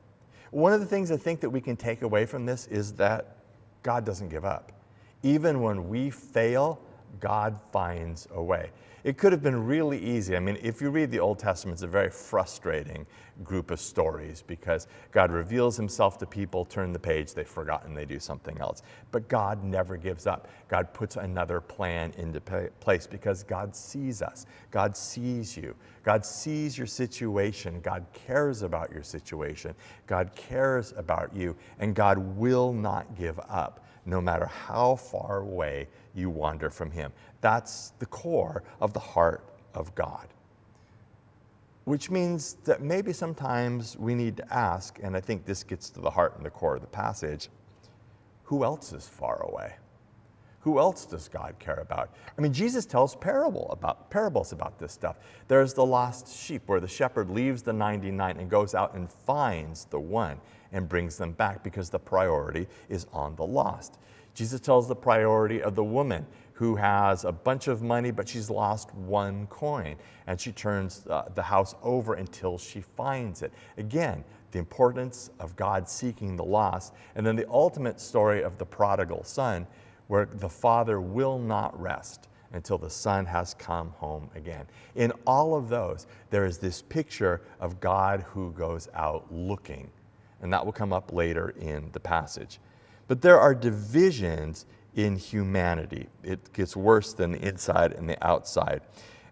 One 0.51 0.73
of 0.73 0.79
the 0.79 0.85
things 0.85 1.11
I 1.11 1.17
think 1.17 1.41
that 1.41 1.49
we 1.49 1.61
can 1.61 1.75
take 1.75 2.01
away 2.01 2.25
from 2.25 2.45
this 2.45 2.67
is 2.67 2.93
that 2.93 3.37
God 3.83 4.05
doesn't 4.05 4.29
give 4.29 4.45
up. 4.45 4.71
Even 5.23 5.61
when 5.61 5.89
we 5.89 6.09
fail, 6.09 6.79
God 7.19 7.59
finds 7.71 8.27
a 8.33 8.41
way. 8.41 8.71
It 9.03 9.17
could 9.17 9.31
have 9.31 9.41
been 9.41 9.65
really 9.65 9.99
easy. 9.99 10.35
I 10.35 10.39
mean, 10.39 10.57
if 10.61 10.81
you 10.81 10.89
read 10.89 11.11
the 11.11 11.19
Old 11.19 11.39
Testament, 11.39 11.75
it's 11.75 11.83
a 11.83 11.87
very 11.87 12.09
frustrating 12.09 13.05
group 13.43 13.71
of 13.71 13.79
stories 13.79 14.43
because 14.45 14.87
God 15.11 15.31
reveals 15.31 15.77
himself 15.77 16.17
to 16.17 16.25
people, 16.25 16.65
turn 16.65 16.91
the 16.91 16.99
page, 16.99 17.33
they've 17.33 17.47
forgotten, 17.47 17.93
they 17.93 18.05
do 18.05 18.19
something 18.19 18.57
else. 18.59 18.83
But 19.11 19.29
God 19.29 19.63
never 19.63 19.95
gives 19.95 20.27
up. 20.27 20.49
God 20.67 20.93
puts 20.93 21.15
another 21.15 21.61
plan 21.61 22.13
into 22.17 22.41
place 22.41 23.07
because 23.07 23.43
God 23.43 23.75
sees 23.75 24.21
us. 24.21 24.45
God 24.71 24.97
sees 24.97 25.55
you. 25.55 25.75
God 26.03 26.25
sees 26.25 26.77
your 26.77 26.87
situation. 26.87 27.79
God 27.81 28.05
cares 28.13 28.63
about 28.63 28.91
your 28.91 29.03
situation. 29.03 29.73
God 30.07 30.35
cares 30.35 30.93
about 30.97 31.33
you. 31.35 31.55
And 31.79 31.95
God 31.95 32.17
will 32.17 32.73
not 32.73 33.17
give 33.17 33.39
up 33.47 33.85
no 34.09 34.19
matter 34.19 34.45
how 34.45 34.95
far 34.95 35.39
away 35.39 35.87
you 36.13 36.29
wander 36.29 36.69
from 36.69 36.91
Him. 36.91 37.11
That's 37.41 37.93
the 37.99 38.05
core 38.05 38.63
of 38.81 38.93
the 38.93 38.99
heart 38.99 39.43
of 39.73 39.93
God. 39.95 40.27
Which 41.85 42.09
means 42.09 42.57
that 42.65 42.81
maybe 42.81 43.13
sometimes 43.13 43.97
we 43.97 44.15
need 44.15 44.37
to 44.37 44.53
ask, 44.53 44.99
and 45.01 45.15
I 45.15 45.21
think 45.21 45.45
this 45.45 45.63
gets 45.63 45.89
to 45.91 46.01
the 46.01 46.09
heart 46.09 46.35
and 46.37 46.45
the 46.45 46.49
core 46.49 46.75
of 46.75 46.81
the 46.81 46.87
passage 46.87 47.49
who 48.49 48.63
else 48.63 48.93
is 48.93 49.07
far 49.07 49.43
away? 49.43 49.75
Who 50.61 50.79
else 50.79 51.05
does 51.05 51.29
God 51.29 51.53
care 51.59 51.81
about? 51.81 52.09
I 52.35 52.41
mean, 52.41 52.51
Jesus 52.51 52.83
tells 52.83 53.15
parable 53.15 53.67
about, 53.69 54.09
parables 54.09 54.51
about 54.51 54.79
this 54.79 54.91
stuff. 54.91 55.17
There's 55.47 55.75
the 55.75 55.85
lost 55.85 56.35
sheep 56.35 56.63
where 56.65 56.79
the 56.79 56.87
shepherd 56.87 57.29
leaves 57.29 57.61
the 57.61 57.73
99 57.73 58.37
and 58.37 58.49
goes 58.49 58.73
out 58.73 58.95
and 58.95 59.07
finds 59.11 59.85
the 59.85 59.99
one 59.99 60.41
and 60.71 60.87
brings 60.87 61.17
them 61.17 61.31
back 61.31 61.63
because 61.63 61.89
the 61.89 61.99
priority 61.99 62.67
is 62.89 63.07
on 63.13 63.35
the 63.35 63.45
lost. 63.45 63.97
Jesus 64.33 64.61
tells 64.61 64.87
the 64.87 64.95
priority 64.95 65.61
of 65.61 65.75
the 65.75 65.83
woman 65.83 66.25
who 66.53 66.75
has 66.75 67.23
a 67.23 67.31
bunch 67.31 67.67
of 67.67 67.81
money, 67.81 68.11
but 68.11 68.27
she's 68.27 68.49
lost 68.49 68.93
one 68.93 69.47
coin. 69.47 69.95
And 70.27 70.39
she 70.39 70.51
turns 70.51 71.07
uh, 71.07 71.29
the 71.33 71.41
house 71.41 71.73
over 71.81 72.15
until 72.15 72.57
she 72.57 72.81
finds 72.81 73.41
it. 73.41 73.53
Again, 73.77 74.23
the 74.51 74.59
importance 74.59 75.29
of 75.39 75.55
God 75.55 75.87
seeking 75.87 76.35
the 76.35 76.43
lost. 76.43 76.93
And 77.15 77.25
then 77.25 77.35
the 77.35 77.49
ultimate 77.49 77.99
story 78.01 78.43
of 78.43 78.57
the 78.57 78.65
prodigal 78.65 79.23
son, 79.23 79.67
where 80.07 80.25
the 80.25 80.49
father 80.49 80.99
will 80.99 81.39
not 81.39 81.79
rest 81.79 82.27
until 82.51 82.77
the 82.77 82.89
son 82.89 83.25
has 83.25 83.53
come 83.53 83.91
home 83.97 84.29
again. 84.35 84.65
In 84.95 85.13
all 85.25 85.55
of 85.55 85.69
those, 85.69 86.07
there 86.29 86.45
is 86.45 86.57
this 86.57 86.81
picture 86.81 87.41
of 87.59 87.79
God 87.79 88.25
who 88.33 88.51
goes 88.51 88.89
out 88.93 89.31
looking. 89.31 89.89
And 90.41 90.51
that 90.53 90.65
will 90.65 90.73
come 90.73 90.93
up 90.93 91.11
later 91.11 91.53
in 91.59 91.89
the 91.91 91.99
passage. 91.99 92.59
But 93.07 93.21
there 93.21 93.39
are 93.39 93.55
divisions 93.55 94.65
in 94.95 95.17
humanity. 95.17 96.07
It 96.23 96.53
gets 96.53 96.75
worse 96.75 97.13
than 97.13 97.31
the 97.33 97.47
inside 97.47 97.93
and 97.93 98.09
the 98.09 98.25
outside. 98.25 98.81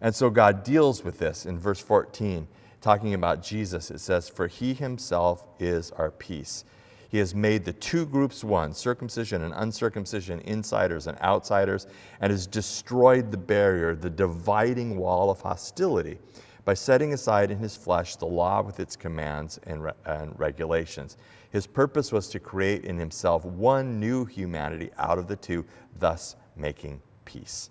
And 0.02 0.14
so 0.14 0.30
God 0.30 0.64
deals 0.64 1.04
with 1.04 1.20
this 1.20 1.46
in 1.46 1.60
verse 1.60 1.80
14, 1.80 2.48
talking 2.82 3.14
about 3.14 3.42
Jesus. 3.42 3.90
It 3.90 4.00
says, 4.00 4.30
For 4.30 4.48
he 4.48 4.74
himself 4.74 5.46
is 5.60 5.92
our 5.92 6.12
peace. 6.12 6.66
He 7.10 7.20
has 7.20 7.34
made 7.34 7.64
the 7.64 7.74
two 7.74 8.06
groups 8.06 8.44
one, 8.44 8.74
circumcision 8.74 9.42
and 9.44 9.54
uncircumcision, 9.56 10.42
insiders 10.42 11.08
and 11.08 11.18
outsiders, 11.22 11.88
and 12.20 12.32
has 12.32 12.46
destroyed 12.46 13.32
the 13.32 13.38
barrier, 13.38 13.96
the 13.96 14.10
dividing 14.10 14.98
wall 14.98 15.30
of 15.30 15.40
hostility, 15.42 16.20
by 16.68 16.74
setting 16.74 17.14
aside 17.14 17.50
in 17.50 17.60
his 17.60 17.78
flesh 17.78 18.18
the 18.18 18.26
law 18.26 18.62
with 18.62 18.82
its 18.82 18.98
commands 18.98 19.58
and, 19.68 19.82
re- 19.82 19.94
and 20.06 20.38
regulations. 20.38 21.16
His 21.50 21.66
purpose 21.66 22.12
was 22.12 22.28
to 22.28 22.42
create 22.42 22.84
in 22.84 22.98
himself 22.98 23.46
one 23.46 24.02
new 24.02 24.26
humanity 24.26 24.90
out 24.98 25.18
of 25.18 25.30
the 25.30 25.38
two, 25.38 25.64
thus 25.98 26.36
making 26.58 27.02
peace. 27.24 27.70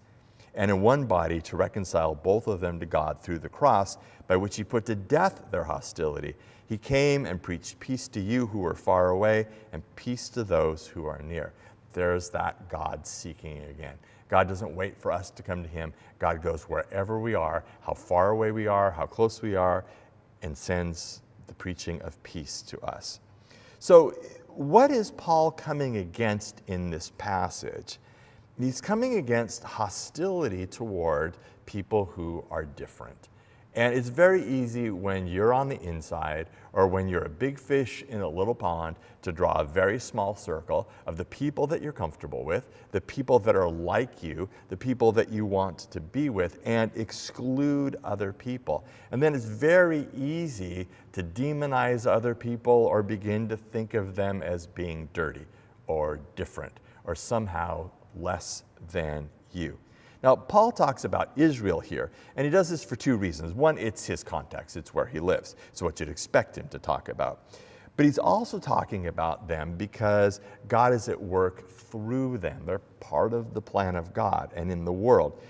And 0.55 0.71
in 0.71 0.81
one 0.81 1.05
body 1.05 1.43
to 1.43 1.59
reconcile 1.59 2.15
both 2.15 2.47
of 2.47 2.61
them 2.61 2.81
to 2.81 2.87
God 2.87 3.21
through 3.21 3.41
the 3.41 3.51
cross, 3.51 3.99
by 4.29 4.37
which 4.37 4.57
he 4.57 4.65
put 4.65 4.87
to 4.87 4.95
death 4.95 5.43
their 5.51 5.65
hostility. 5.65 6.35
He 6.67 6.79
came 6.79 7.27
and 7.27 7.43
preached 7.43 7.79
peace 7.79 8.09
to 8.09 8.21
you 8.21 8.47
who 8.47 8.65
are 8.65 8.75
far 8.75 9.11
away 9.11 9.47
and 9.75 9.83
peace 9.97 10.31
to 10.31 10.43
those 10.43 10.87
who 10.87 11.05
are 11.05 11.21
near. 11.21 11.53
There's 11.93 12.31
that 12.31 12.71
God 12.71 13.07
seeking 13.07 13.63
again. 13.65 13.99
God 14.29 14.49
doesn't 14.49 14.75
wait 14.75 14.97
for 14.97 15.13
us 15.13 15.31
to 15.31 15.43
come 15.43 15.63
to 15.63 15.69
him. 15.69 15.93
God 16.19 16.43
goes 16.43 16.65
wherever 16.65 17.21
we 17.21 17.35
are, 17.35 17.65
how 17.81 17.95
far 17.95 18.31
away 18.31 18.51
we 18.51 18.67
are, 18.67 18.91
how 18.91 19.07
close 19.07 19.43
we 19.43 19.55
are, 19.55 19.85
and 20.43 20.57
sends 20.57 21.23
the 21.47 21.55
preaching 21.55 22.01
of 22.03 22.21
peace 22.23 22.63
to 22.63 22.81
us. 22.81 23.21
So, 23.79 24.15
what 24.49 24.91
is 24.91 25.11
Paul 25.13 25.51
coming 25.51 25.99
against 25.99 26.63
in 26.67 26.91
this 26.91 27.13
passage? 27.19 27.99
He's 28.59 28.81
coming 28.81 29.19
against 29.19 29.63
hostility 29.63 30.67
toward 30.67 31.37
people 31.67 32.07
who 32.07 32.43
are 32.51 32.65
different. 32.65 33.29
And 33.77 33.95
it's 33.95 34.09
very 34.09 34.43
easy 34.43 34.89
when 34.89 35.27
you're 35.27 35.53
on 35.53 35.69
the 35.69 35.79
inside 35.83 36.49
or 36.73 36.89
when 36.89 37.09
you're 37.09 37.25
a 37.25 37.29
big 37.29 37.59
fish 37.59 38.03
in 38.09 38.23
a 38.23 38.29
little 38.29 38.55
pond 38.55 38.97
to 39.21 39.33
draw 39.33 39.61
a 39.61 39.65
very 39.65 39.99
small 39.99 40.35
circle 40.35 40.89
of 41.07 41.19
the 41.19 41.27
people 41.27 41.67
that 41.67 41.83
you're 41.83 41.93
comfortable 41.93 42.43
with, 42.43 42.71
the 42.93 43.03
people 43.03 43.39
that 43.41 43.55
are 43.55 43.69
like 43.69 44.23
you, 44.23 44.49
the 44.71 44.77
people 44.77 45.13
that 45.13 45.29
you 45.29 45.45
want 45.45 45.79
to 45.91 46.01
be 46.01 46.31
with, 46.31 46.59
and 46.65 46.91
exclude 46.95 47.97
other 48.03 48.33
people. 48.33 48.87
And 49.11 49.23
then 49.23 49.35
it's 49.35 49.45
very 49.45 50.09
easy 50.17 50.89
to 51.13 51.23
demonize 51.23 52.07
other 52.07 52.35
people 52.35 52.73
or 52.73 53.03
begin 53.03 53.47
to 53.51 53.59
think 53.59 53.93
of 53.93 54.17
them 54.17 54.43
as 54.43 54.67
being 54.67 55.11
dirty 55.13 55.45
or 55.87 56.21
different 56.35 56.81
or 57.05 57.15
somehow 57.15 57.91
less 58.15 58.63
than 58.91 59.29
you. 59.53 59.79
Now, 60.23 60.37
Paul 60.37 60.73
talks 60.73 61.05
about 61.05 61.31
Israel 61.37 61.81
here, 61.81 62.11
and 62.37 62.45
he 62.45 62.51
does 62.51 62.71
this 62.71 62.85
for 62.85 62.97
two 62.97 63.17
reasons. 63.17 63.53
One, 63.53 63.79
it's 63.79 64.07
his 64.07 64.25
context, 64.25 64.77
it's 64.77 64.95
where 64.95 65.07
he 65.07 65.21
lives. 65.21 65.57
It's 65.71 65.83
what 65.83 66.01
you'd 66.01 66.09
expect 66.09 66.57
him 66.57 66.69
to 66.69 66.79
talk 66.79 67.09
about. 67.09 67.43
But 67.97 68.05
he's 68.05 68.19
also 68.19 68.59
talking 68.59 69.07
about 69.07 69.49
them 69.49 69.75
because 69.77 70.41
God 70.69 70.93
is 70.93 71.09
at 71.09 71.21
work 71.21 71.69
through 71.69 72.39
them. 72.39 72.63
They're 72.67 72.79
part 72.79 73.33
of 73.33 73.55
the 73.55 73.63
plan 73.63 73.97
of 73.97 74.13
God 74.13 74.53
and 74.55 74.71
in 74.71 74.85
the 74.85 74.93
world. 74.93 75.41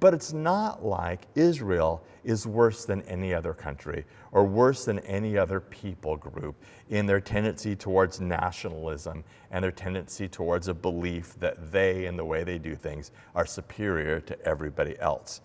But 0.00 0.12
it's 0.12 0.32
not 0.32 0.84
like 0.84 1.26
Israel 1.36 2.02
is 2.24 2.46
worse 2.46 2.84
than 2.84 3.02
any 3.02 3.32
other 3.32 3.54
country 3.54 4.04
or 4.32 4.44
worse 4.44 4.84
than 4.84 4.98
any 5.00 5.38
other 5.38 5.60
people 5.60 6.16
group 6.16 6.56
in 6.88 7.06
their 7.06 7.20
tendency 7.20 7.76
towards 7.76 8.20
nationalism 8.20 9.22
and 9.52 9.62
their 9.62 9.70
tendency 9.70 10.26
towards 10.26 10.66
a 10.68 10.74
belief 10.74 11.38
that 11.38 11.70
they 11.70 12.06
and 12.06 12.18
the 12.18 12.24
way 12.24 12.42
they 12.42 12.58
do 12.58 12.74
things 12.74 13.12
are 13.36 13.46
superior 13.46 14.20
to 14.20 14.40
everybody 14.42 14.98
else. 14.98 15.42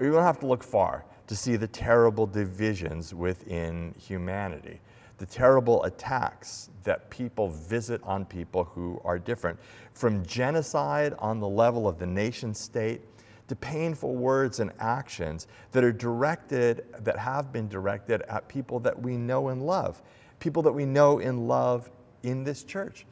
You 0.00 0.12
don't 0.12 0.22
have 0.22 0.40
to 0.40 0.46
look 0.46 0.62
far 0.62 1.04
to 1.26 1.34
see 1.34 1.56
the 1.56 1.66
terrible 1.66 2.26
divisions 2.26 3.14
within 3.14 3.94
humanity. 3.98 4.80
the 5.18 5.26
terrible 5.26 5.82
attacks 5.84 6.70
that 6.84 7.10
people 7.10 7.48
visit 7.48 8.00
on 8.04 8.24
people 8.24 8.64
who 8.64 9.00
are 9.04 9.18
different, 9.18 9.58
from 9.92 10.24
genocide 10.24 11.14
on 11.18 11.40
the 11.40 11.48
level 11.48 11.88
of 11.88 11.98
the 11.98 12.06
nation 12.06 12.54
state 12.54 13.02
to 13.48 13.56
painful 13.56 14.14
words 14.14 14.60
and 14.60 14.70
actions 14.78 15.46
that 15.72 15.82
are 15.82 15.92
directed, 15.92 16.84
that 17.00 17.18
have 17.18 17.52
been 17.52 17.68
directed 17.68 18.22
at 18.22 18.48
people 18.48 18.78
that 18.80 19.00
we 19.00 19.16
know 19.16 19.48
and 19.48 19.62
love, 19.62 20.02
people 20.38 20.62
that 20.62 20.72
we 20.72 20.84
know 20.84 21.18
and 21.18 21.48
love 21.48 21.90
in 22.22 22.44
this 22.44 22.62
church. 22.62 23.06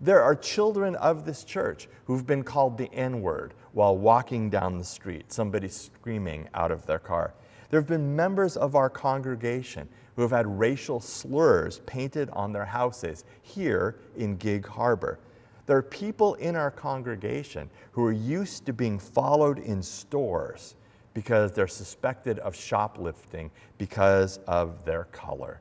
There 0.00 0.22
are 0.22 0.34
children 0.34 0.94
of 0.96 1.24
this 1.24 1.42
church 1.42 1.88
who've 2.04 2.26
been 2.26 2.42
called 2.42 2.76
the 2.76 2.92
N 2.92 3.22
word 3.22 3.54
while 3.72 3.96
walking 3.96 4.50
down 4.50 4.78
the 4.78 4.84
street, 4.84 5.32
somebody 5.32 5.68
screaming 5.68 6.48
out 6.54 6.70
of 6.70 6.84
their 6.86 6.98
car. 6.98 7.34
There 7.70 7.80
have 7.80 7.88
been 7.88 8.14
members 8.14 8.56
of 8.56 8.74
our 8.76 8.90
congregation 8.90 9.88
who 10.14 10.22
have 10.22 10.30
had 10.30 10.58
racial 10.58 11.00
slurs 11.00 11.80
painted 11.86 12.30
on 12.30 12.52
their 12.52 12.64
houses 12.64 13.24
here 13.42 13.96
in 14.16 14.36
Gig 14.36 14.66
Harbor. 14.66 15.18
There 15.66 15.76
are 15.76 15.82
people 15.82 16.34
in 16.34 16.54
our 16.56 16.70
congregation 16.70 17.68
who 17.92 18.04
are 18.04 18.12
used 18.12 18.66
to 18.66 18.72
being 18.72 18.98
followed 18.98 19.58
in 19.58 19.82
stores 19.82 20.76
because 21.12 21.52
they're 21.52 21.66
suspected 21.66 22.38
of 22.40 22.54
shoplifting 22.54 23.50
because 23.78 24.38
of 24.46 24.84
their 24.84 25.04
color. 25.04 25.60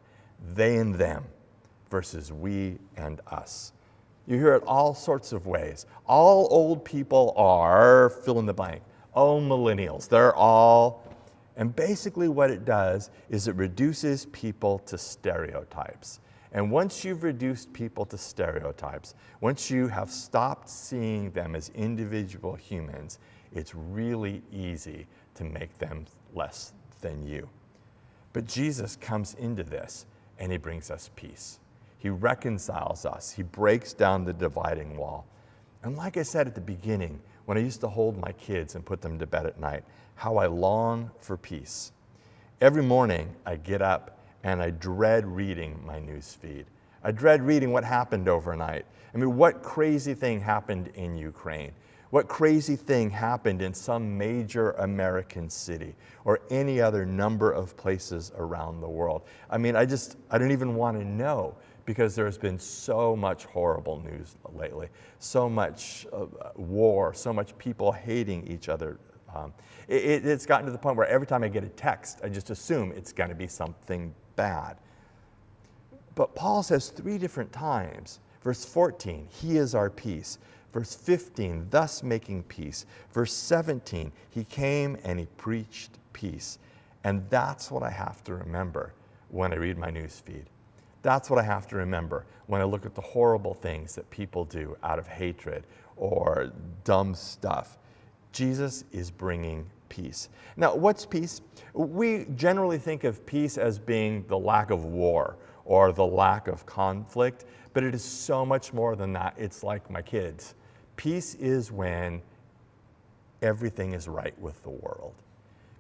They 0.54 0.78
and 0.78 0.94
them 0.94 1.26
versus 1.90 2.32
we 2.32 2.78
and 2.98 3.22
us. 3.28 3.74
You 4.28 4.38
hear 4.38 4.56
it 4.56 4.64
all 4.66 4.94
sorts 4.94 5.32
of 5.32 5.48
ways. 5.48 5.86
All 6.08 6.48
old 6.52 6.84
people 6.84 7.34
are 7.38 8.10
fill 8.10 8.40
in 8.40 8.46
the 8.46 8.54
blank. 8.54 8.82
Oh, 9.14 9.40
millennials. 9.40 10.10
They're 10.10 10.36
all. 10.36 11.04
And 11.58 11.74
basically, 11.74 12.28
what 12.28 12.52
it 12.52 12.66
does 12.66 13.12
is 13.30 13.48
it 13.48 13.56
reduces 13.56 14.26
people 14.28 14.80
to 14.80 14.98
stereotypes. 14.98 16.20
And 16.56 16.72
once 16.72 17.04
you've 17.04 17.24
reduced 17.24 17.74
people 17.74 18.06
to 18.06 18.18
stereotypes, 18.18 19.14
once 19.42 19.70
you 19.70 19.90
have 19.90 20.10
stopped 20.10 20.70
seeing 20.70 21.32
them 21.32 21.54
as 21.54 21.68
individual 21.76 22.56
humans, 22.56 23.20
it's 23.54 23.76
really 23.76 24.42
easy 24.54 25.06
to 25.34 25.44
make 25.44 25.78
them 25.80 26.06
less 26.34 26.72
than 27.02 27.28
you. 27.28 27.50
But 28.32 28.46
Jesus 28.46 28.96
comes 28.96 29.34
into 29.34 29.64
this 29.64 30.06
and 30.40 30.50
he 30.50 30.58
brings 30.58 30.90
us 30.90 31.10
peace. 31.18 31.60
He 31.98 32.10
reconciles 32.10 33.06
us, 33.06 33.32
He 33.32 33.44
breaks 33.44 33.92
down 33.92 34.24
the 34.24 34.34
dividing 34.34 34.96
wall. 34.96 35.28
And 35.84 35.98
like 35.98 36.16
I 36.16 36.24
said 36.24 36.48
at 36.48 36.56
the 36.56 36.62
beginning, 36.62 37.20
when 37.44 37.58
I 37.58 37.62
used 37.62 37.82
to 37.82 37.90
hold 37.90 38.18
my 38.18 38.32
kids 38.32 38.76
and 38.76 38.86
put 38.86 39.02
them 39.02 39.20
to 39.20 39.28
bed 39.28 39.46
at 39.46 39.60
night, 39.60 39.84
how 40.16 40.38
I 40.38 40.46
long 40.46 41.12
for 41.20 41.36
peace. 41.36 41.92
Every 42.62 42.84
morning 42.84 43.36
I 43.46 43.58
get 43.58 43.82
up 43.82 44.16
and 44.46 44.62
I 44.62 44.70
dread 44.70 45.26
reading 45.26 45.82
my 45.86 46.00
news 46.00 46.38
feed. 46.40 46.68
I 47.04 47.12
dread 47.12 47.42
reading 47.42 47.72
what 47.72 47.84
happened 47.84 48.30
overnight. 48.30 48.86
I 49.14 49.18
mean, 49.18 49.36
what 49.36 49.64
crazy 49.64 50.14
thing 50.14 50.40
happened 50.40 50.92
in 50.94 51.18
Ukraine? 51.18 51.72
What 52.12 52.28
crazy 52.28 52.76
thing 52.76 53.10
happened 53.10 53.64
in 53.64 53.74
some 53.74 54.16
major 54.16 54.74
American 54.74 55.50
city 55.50 55.96
or 56.26 56.42
any 56.52 56.80
other 56.80 57.08
number 57.08 57.52
of 57.52 57.76
places 57.76 58.32
around 58.38 58.82
the 58.82 58.88
world? 58.88 59.24
I 59.50 59.58
mean, 59.58 59.76
I 59.76 59.84
just, 59.84 60.16
I 60.30 60.38
don't 60.38 60.52
even 60.52 60.76
want 60.76 61.00
to 61.00 61.04
know 61.04 61.56
because 61.86 62.14
there's 62.14 62.38
been 62.38 62.60
so 62.60 63.16
much 63.16 63.46
horrible 63.46 64.00
news 64.00 64.36
lately, 64.54 64.90
so 65.18 65.50
much 65.50 66.06
uh, 66.14 66.28
war, 66.56 67.16
so 67.16 67.34
much 67.34 67.58
people 67.58 67.92
hating 67.92 68.48
each 68.48 68.70
other. 68.70 69.00
Um, 69.36 69.54
it, 69.88 70.24
it's 70.24 70.46
gotten 70.46 70.68
to 70.68 70.72
the 70.72 70.78
point 70.78 70.98
where 70.98 71.08
every 71.08 71.26
time 71.26 71.44
I 71.44 71.48
get 71.48 71.64
a 71.64 71.70
text, 71.70 72.20
I 72.24 72.30
just 72.30 72.52
assume 72.52 72.92
it's 72.92 73.12
going 73.12 73.30
to 73.30 73.36
be 73.36 73.48
something 73.48 74.14
bad. 74.36 74.78
But 76.16 76.36
Paul 76.36 76.64
says 76.64 76.90
three 76.90 77.18
different 77.18 77.52
times, 77.52 78.20
verse 78.42 78.66
14, 78.66 79.28
He 79.30 79.58
is 79.58 79.76
our 79.76 79.90
peace. 79.90 80.38
Verse 80.72 80.94
15, 80.94 81.68
thus 81.70 82.04
making 82.04 82.44
peace. 82.44 82.86
Verse 83.14 83.34
17, 83.34 84.12
He 84.30 84.44
came 84.44 84.98
and 85.04 85.20
He 85.20 85.26
preached 85.38 85.92
peace. 86.14 86.60
And 87.04 87.24
that's 87.30 87.70
what 87.70 87.84
I 87.84 87.90
have 87.90 88.24
to 88.26 88.34
remember 88.34 88.94
when 89.30 89.54
I 89.54 89.58
read 89.58 89.78
my 89.78 89.90
news 89.90 90.22
feed. 90.26 90.46
That's 91.02 91.30
what 91.30 91.38
I 91.38 91.44
have 91.44 91.68
to 91.68 91.76
remember 91.76 92.26
when 92.48 92.62
I 92.62 92.64
look 92.64 92.86
at 92.86 92.96
the 92.96 93.02
horrible 93.02 93.54
things 93.54 93.96
that 93.96 94.10
people 94.10 94.44
do 94.44 94.76
out 94.84 94.98
of 94.98 95.08
hatred 95.08 95.66
or 95.98 96.52
dumb 96.84 97.14
stuff. 97.14 97.78
Jesus 98.32 98.86
is 98.92 99.12
bringing 99.12 99.70
peace. 99.90 100.30
Now, 100.58 100.76
what's 100.76 101.06
peace? 101.06 101.42
We 101.74 102.26
generally 102.36 102.78
think 102.78 103.04
of 103.04 103.26
peace 103.26 103.58
as 103.58 103.80
being 103.80 104.26
the 104.28 104.38
lack 104.38 104.70
of 104.70 104.86
war 104.86 105.38
or 105.66 105.92
the 105.92 106.06
lack 106.06 106.48
of 106.48 106.66
conflict, 106.66 107.46
but 107.74 107.84
it 107.84 107.94
is 107.94 108.04
so 108.04 108.46
much 108.46 108.74
more 108.74 108.96
than 108.96 109.14
that. 109.14 109.36
It's 109.38 109.64
like 109.64 109.90
my 109.90 110.02
kids. 110.02 110.56
Peace 110.96 111.36
is 111.36 111.72
when 111.72 112.22
everything 113.42 113.94
is 113.94 114.08
right 114.08 114.38
with 114.40 114.62
the 114.64 114.70
world. 114.70 115.14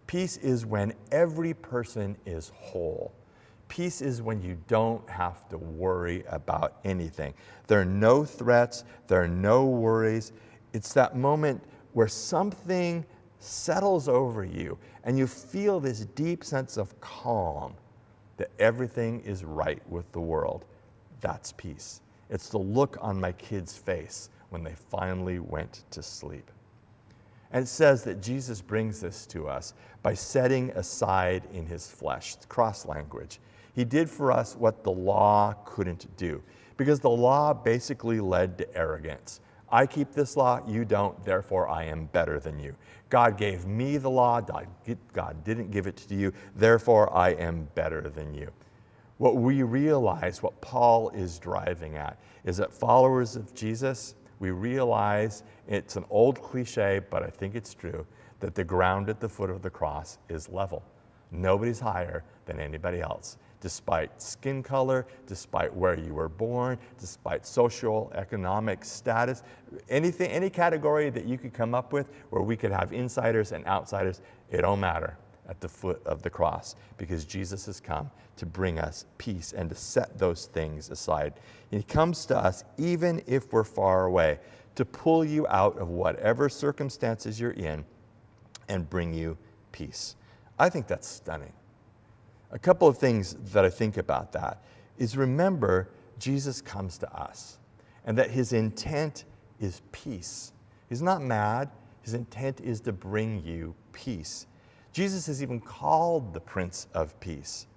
Peace 0.07 0.37
is 0.37 0.65
when 0.65 0.93
every 1.11 1.53
person 1.53 2.15
is 2.25 2.51
whole. 2.55 3.13
Peace 3.67 4.01
is 4.01 4.21
when 4.21 4.41
you 4.41 4.57
don't 4.67 5.07
have 5.09 5.49
to 5.49 5.57
worry 5.57 6.23
about 6.29 6.77
anything. 6.83 7.33
There 7.67 7.81
are 7.81 7.85
no 7.85 8.23
threats, 8.23 8.83
there 9.07 9.23
are 9.23 9.27
no 9.27 9.65
worries. 9.65 10.31
It's 10.73 10.93
that 10.93 11.15
moment 11.15 11.63
where 11.93 12.07
something 12.07 13.05
settles 13.45 14.08
over 14.08 14.43
you 14.43 14.77
and 15.03 15.17
you 15.17 15.27
feel 15.27 15.79
this 15.79 16.05
deep 16.05 16.43
sense 16.43 16.77
of 16.77 16.99
calm 17.01 17.73
that 18.38 18.51
everything 18.60 19.21
is 19.21 19.43
right 19.43 19.81
with 19.89 20.12
the 20.12 20.19
world. 20.19 20.65
That's 21.21 21.51
peace. 21.53 22.01
It's 22.29 22.49
the 22.49 22.58
look 22.58 22.97
on 23.01 23.19
my 23.19 23.31
kid's 23.34 23.77
face 23.77 24.29
when 24.49 24.63
they 24.63 24.73
finally 24.89 25.39
went 25.39 25.84
to 25.91 26.01
sleep. 26.01 26.51
And 27.51 27.63
it 27.63 27.67
says 27.67 28.03
that 28.03 28.21
Jesus 28.21 28.62
brings 28.62 28.99
this 28.99 29.25
to 29.27 29.47
us 29.47 29.73
by 30.01 30.13
setting 30.13 30.71
aside 30.71 31.47
in 31.53 31.65
his 31.65 31.88
flesh, 31.88 32.36
cross 32.49 32.86
language. 32.86 33.39
He 33.73 33.86
did 33.86 34.10
for 34.10 34.31
us 34.31 34.55
what 34.55 34.84
the 34.84 34.91
law 34.91 35.53
couldn't 35.65 36.15
do, 36.17 36.41
because 36.77 36.99
the 36.99 37.10
law 37.10 37.53
basically 37.53 38.19
led 38.19 38.58
to 38.58 38.77
arrogance. 38.77 39.39
I 39.75 39.85
keep 39.85 40.13
this 40.13 40.38
law, 40.38 40.61
you 40.65 40.85
don't, 40.85 41.21
therefore 41.25 41.67
I 41.67 41.83
am 41.83 42.05
better 42.05 42.39
than 42.39 42.57
you. 42.59 42.77
God 43.09 43.38
gave 43.38 43.65
me 43.65 43.97
the 43.97 44.09
law, 44.09 44.39
God 44.39 45.43
didn't 45.43 45.69
give 45.69 45.85
it 45.85 45.97
to 45.97 46.15
you, 46.15 46.31
therefore 46.55 47.13
I 47.13 47.31
am 47.31 47.67
better 47.75 48.09
than 48.09 48.33
you. 48.33 48.49
What 49.17 49.35
we 49.35 49.63
realize, 49.63 50.41
what 50.41 50.61
Paul 50.61 51.09
is 51.09 51.39
driving 51.39 51.97
at, 51.97 52.17
is 52.45 52.55
that 52.55 52.71
followers 52.71 53.35
of 53.35 53.53
Jesus, 53.53 54.15
we 54.39 54.51
realize 54.51 55.43
it's 55.67 55.97
an 55.97 56.05
old 56.09 56.41
cliche, 56.41 57.01
but 57.09 57.21
I 57.21 57.27
think 57.27 57.53
it's 57.53 57.73
true, 57.73 58.07
that 58.39 58.55
the 58.55 58.63
ground 58.63 59.09
at 59.09 59.19
the 59.19 59.27
foot 59.27 59.49
of 59.49 59.61
the 59.61 59.69
cross 59.69 60.19
is 60.29 60.47
level. 60.47 60.83
Nobody's 61.31 61.81
higher 61.81 62.23
than 62.45 62.61
anybody 62.61 63.01
else 63.01 63.38
despite 63.65 64.21
skin 64.21 64.62
color, 64.62 65.08
despite 65.25 65.75
where 65.75 65.99
you 65.99 66.13
were 66.13 66.30
born, 66.30 66.78
despite 66.99 67.47
social, 67.47 68.12
economic 68.13 68.86
status, 68.86 69.41
anything, 69.89 70.30
any 70.30 70.51
category 70.51 71.10
that 71.10 71.25
you 71.25 71.36
could 71.36 71.51
come 71.51 71.73
up 71.73 71.91
with 71.91 72.12
where 72.30 72.43
we 72.43 72.56
could 72.56 72.71
have 72.71 72.93
insiders 72.93 73.54
and 73.54 73.65
outsiders, 73.65 74.21
it 74.51 74.62
don't 74.62 74.80
matter 74.80 75.17
at 75.49 75.60
the 75.62 75.67
foot 75.67 75.99
of 76.06 76.21
the 76.21 76.30
cross 76.30 76.75
because 76.99 77.25
Jesus 77.25 77.65
has 77.65 77.80
come 77.80 78.12
to 78.38 78.45
bring 78.45 78.78
us 78.78 79.08
peace 79.17 79.51
and 79.51 79.67
to 79.71 79.75
set 79.75 80.15
those 80.19 80.45
things 80.45 80.91
aside. 80.91 81.34
And 81.71 81.82
he 81.82 81.88
comes 81.88 82.28
to 82.28 82.38
us 82.38 82.63
even 82.78 83.19
if 83.25 83.51
we're 83.51 83.63
far 83.63 84.06
away 84.06 84.38
to 84.75 84.86
pull 84.86 85.25
you 85.25 85.47
out 85.47 85.75
of 85.80 85.89
whatever 85.89 86.49
circumstances 86.49 87.39
you're 87.39 87.49
in 87.49 87.84
and 88.69 88.88
bring 88.88 89.12
you 89.12 89.39
peace. 89.71 90.15
I 90.60 90.69
think 90.69 90.86
that's 90.86 91.08
stunning. 91.08 91.54
A 92.55 92.59
couple 92.59 92.87
of 92.87 92.97
things 92.97 93.35
that 93.51 93.65
I 93.65 93.69
think 93.69 93.97
about 93.97 94.31
that 94.31 94.63
is 94.97 95.17
remember, 95.17 95.89
Jesus 96.17 96.61
comes 96.61 96.97
to 96.99 97.13
us 97.13 97.57
and 98.05 98.17
that 98.17 98.31
his 98.31 98.53
intent 98.53 99.25
is 99.59 99.81
peace. 99.91 100.53
He's 100.87 101.01
not 101.01 101.21
mad, 101.21 101.69
his 102.01 102.13
intent 102.13 102.61
is 102.61 102.79
to 102.81 102.93
bring 102.93 103.43
you 103.43 103.75
peace. 103.91 104.47
Jesus 104.93 105.27
is 105.27 105.43
even 105.43 105.59
called 105.59 106.33
the 106.33 106.39
Prince 106.39 106.87
of 106.93 107.19
Peace. 107.19 107.67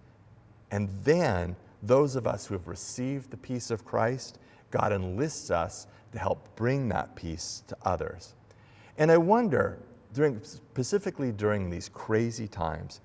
And 0.71 0.89
then, 1.03 1.57
those 1.83 2.15
of 2.15 2.29
us 2.29 2.47
who 2.47 2.55
have 2.55 2.69
received 2.69 3.33
the 3.33 3.37
peace 3.37 3.73
of 3.73 3.85
Christ, 3.85 4.39
God 4.71 4.93
enlists 4.93 5.51
us 5.51 5.89
to 6.13 6.21
help 6.21 6.55
bring 6.55 6.89
that 6.91 7.17
peace 7.17 7.65
to 7.67 7.77
others. 7.83 8.35
And 8.97 9.11
I 9.11 9.17
wonder, 9.17 9.81
during, 10.15 10.41
specifically 10.45 11.33
during 11.33 11.69
these 11.69 11.89
crazy 11.89 12.47
times, 12.47 13.01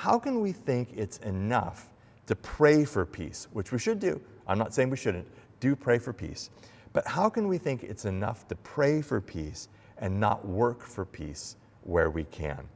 how 0.00 0.18
can 0.18 0.40
we 0.40 0.50
think 0.50 0.94
it's 0.96 1.18
enough 1.18 1.90
to 2.26 2.34
pray 2.34 2.86
for 2.86 3.04
peace, 3.04 3.48
which 3.52 3.70
we 3.70 3.78
should 3.78 4.00
do? 4.00 4.18
I'm 4.46 4.56
not 4.56 4.72
saying 4.72 4.88
we 4.88 4.96
shouldn't. 4.96 5.26
Do 5.60 5.76
pray 5.76 5.98
for 5.98 6.14
peace. 6.14 6.48
But 6.94 7.06
how 7.06 7.28
can 7.28 7.48
we 7.48 7.58
think 7.58 7.82
it's 7.82 8.06
enough 8.06 8.48
to 8.48 8.54
pray 8.54 9.02
for 9.02 9.20
peace 9.20 9.68
and 9.98 10.18
not 10.18 10.48
work 10.48 10.86
for 10.86 11.04
peace 11.04 11.56
where 11.82 12.08
we 12.08 12.24
can? 12.24 12.66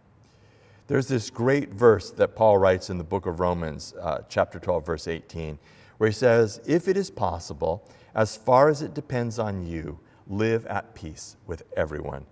There's 0.87 1.09
this 1.09 1.31
great 1.31 1.71
verse 1.71 2.11
that 2.11 2.37
Paul 2.37 2.59
writes 2.59 2.91
in 2.91 2.99
the 2.99 3.05
book 3.05 3.25
of 3.25 3.41
Romans, 3.41 3.95
uh, 4.03 4.19
chapter 4.29 4.59
12, 4.59 4.85
verse 4.85 5.09
18, 5.09 5.59
where 5.97 6.11
he 6.11 6.15
says, 6.15 6.61
If 6.67 6.89
it 6.89 6.99
is 6.99 7.11
possible, 7.11 7.89
as 8.15 8.37
far 8.37 8.69
as 8.69 8.83
it 8.83 8.93
depends 8.93 9.39
on 9.39 9.67
you, 9.67 9.99
live 10.27 10.67
at 10.67 10.95
peace 10.95 11.39
with 11.47 11.63
everyone. 11.75 12.27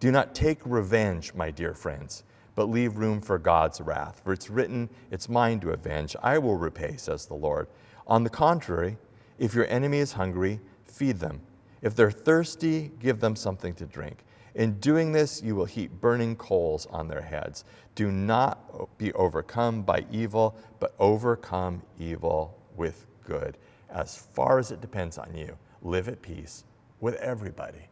Do 0.00 0.10
not 0.10 0.34
take 0.34 0.60
revenge, 0.64 1.34
my 1.34 1.50
dear 1.50 1.74
friends, 1.74 2.22
but 2.58 2.68
leave 2.68 2.96
room 2.96 3.20
for 3.20 3.38
God's 3.38 3.80
wrath. 3.80 4.20
For 4.24 4.32
it's 4.32 4.50
written, 4.50 4.90
It's 5.12 5.28
mine 5.28 5.60
to 5.60 5.70
avenge. 5.70 6.16
I 6.24 6.38
will 6.38 6.56
repay, 6.56 6.96
says 6.96 7.24
the 7.24 7.34
Lord. 7.34 7.68
On 8.08 8.24
the 8.24 8.30
contrary, 8.30 8.98
if 9.38 9.54
your 9.54 9.68
enemy 9.68 9.98
is 9.98 10.14
hungry, 10.14 10.58
feed 10.84 11.20
them. 11.20 11.40
If 11.82 11.94
they're 11.94 12.10
thirsty, 12.10 12.90
give 12.98 13.20
them 13.20 13.36
something 13.36 13.74
to 13.74 13.86
drink. 13.86 14.24
In 14.56 14.80
doing 14.80 15.12
this, 15.12 15.40
you 15.40 15.54
will 15.54 15.66
heap 15.66 15.92
burning 16.00 16.34
coals 16.34 16.86
on 16.86 17.06
their 17.06 17.22
heads. 17.22 17.64
Do 17.94 18.10
not 18.10 18.98
be 18.98 19.12
overcome 19.12 19.82
by 19.82 20.04
evil, 20.10 20.56
but 20.80 20.96
overcome 20.98 21.80
evil 21.96 22.58
with 22.74 23.06
good. 23.22 23.56
As 23.88 24.16
far 24.16 24.58
as 24.58 24.72
it 24.72 24.80
depends 24.80 25.16
on 25.16 25.32
you, 25.32 25.56
live 25.80 26.08
at 26.08 26.22
peace 26.22 26.64
with 26.98 27.14
everybody, 27.20 27.88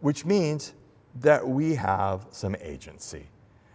which 0.00 0.26
means 0.26 0.74
that 1.14 1.48
we 1.48 1.76
have 1.76 2.26
some 2.32 2.54
agency. 2.60 3.28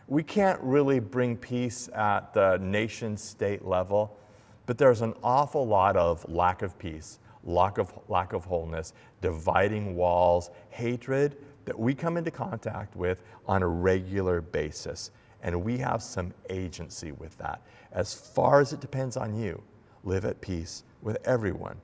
We 0.09 0.23
can't 0.23 0.59
really 0.61 0.99
bring 0.99 1.37
peace 1.37 1.87
at 1.93 2.33
the 2.33 2.57
nation 2.57 3.15
state 3.15 3.63
level, 3.63 4.17
but 4.65 4.79
there's 4.79 5.01
an 5.01 5.13
awful 5.23 5.67
lot 5.67 5.95
of 5.95 6.27
lack 6.27 6.63
of 6.63 6.79
peace, 6.79 7.19
lack 7.43 7.77
of, 7.77 7.93
lack 8.07 8.33
of 8.33 8.43
wholeness, 8.43 8.93
dividing 9.21 9.95
walls, 9.95 10.49
hatred 10.69 11.37
that 11.65 11.77
we 11.77 11.93
come 11.93 12.17
into 12.17 12.31
contact 12.31 12.95
with 12.95 13.21
on 13.45 13.61
a 13.61 13.67
regular 13.67 14.41
basis. 14.41 15.11
And 15.43 15.63
we 15.63 15.77
have 15.77 16.01
some 16.01 16.33
agency 16.49 17.11
with 17.11 17.37
that. 17.37 17.61
As 17.91 18.15
far 18.15 18.61
as 18.61 18.73
it 18.73 18.79
depends 18.79 19.15
on 19.15 19.39
you, 19.39 19.61
live 20.03 20.25
at 20.25 20.41
peace 20.41 20.85
with 21.03 21.19
everyone. 21.23 21.77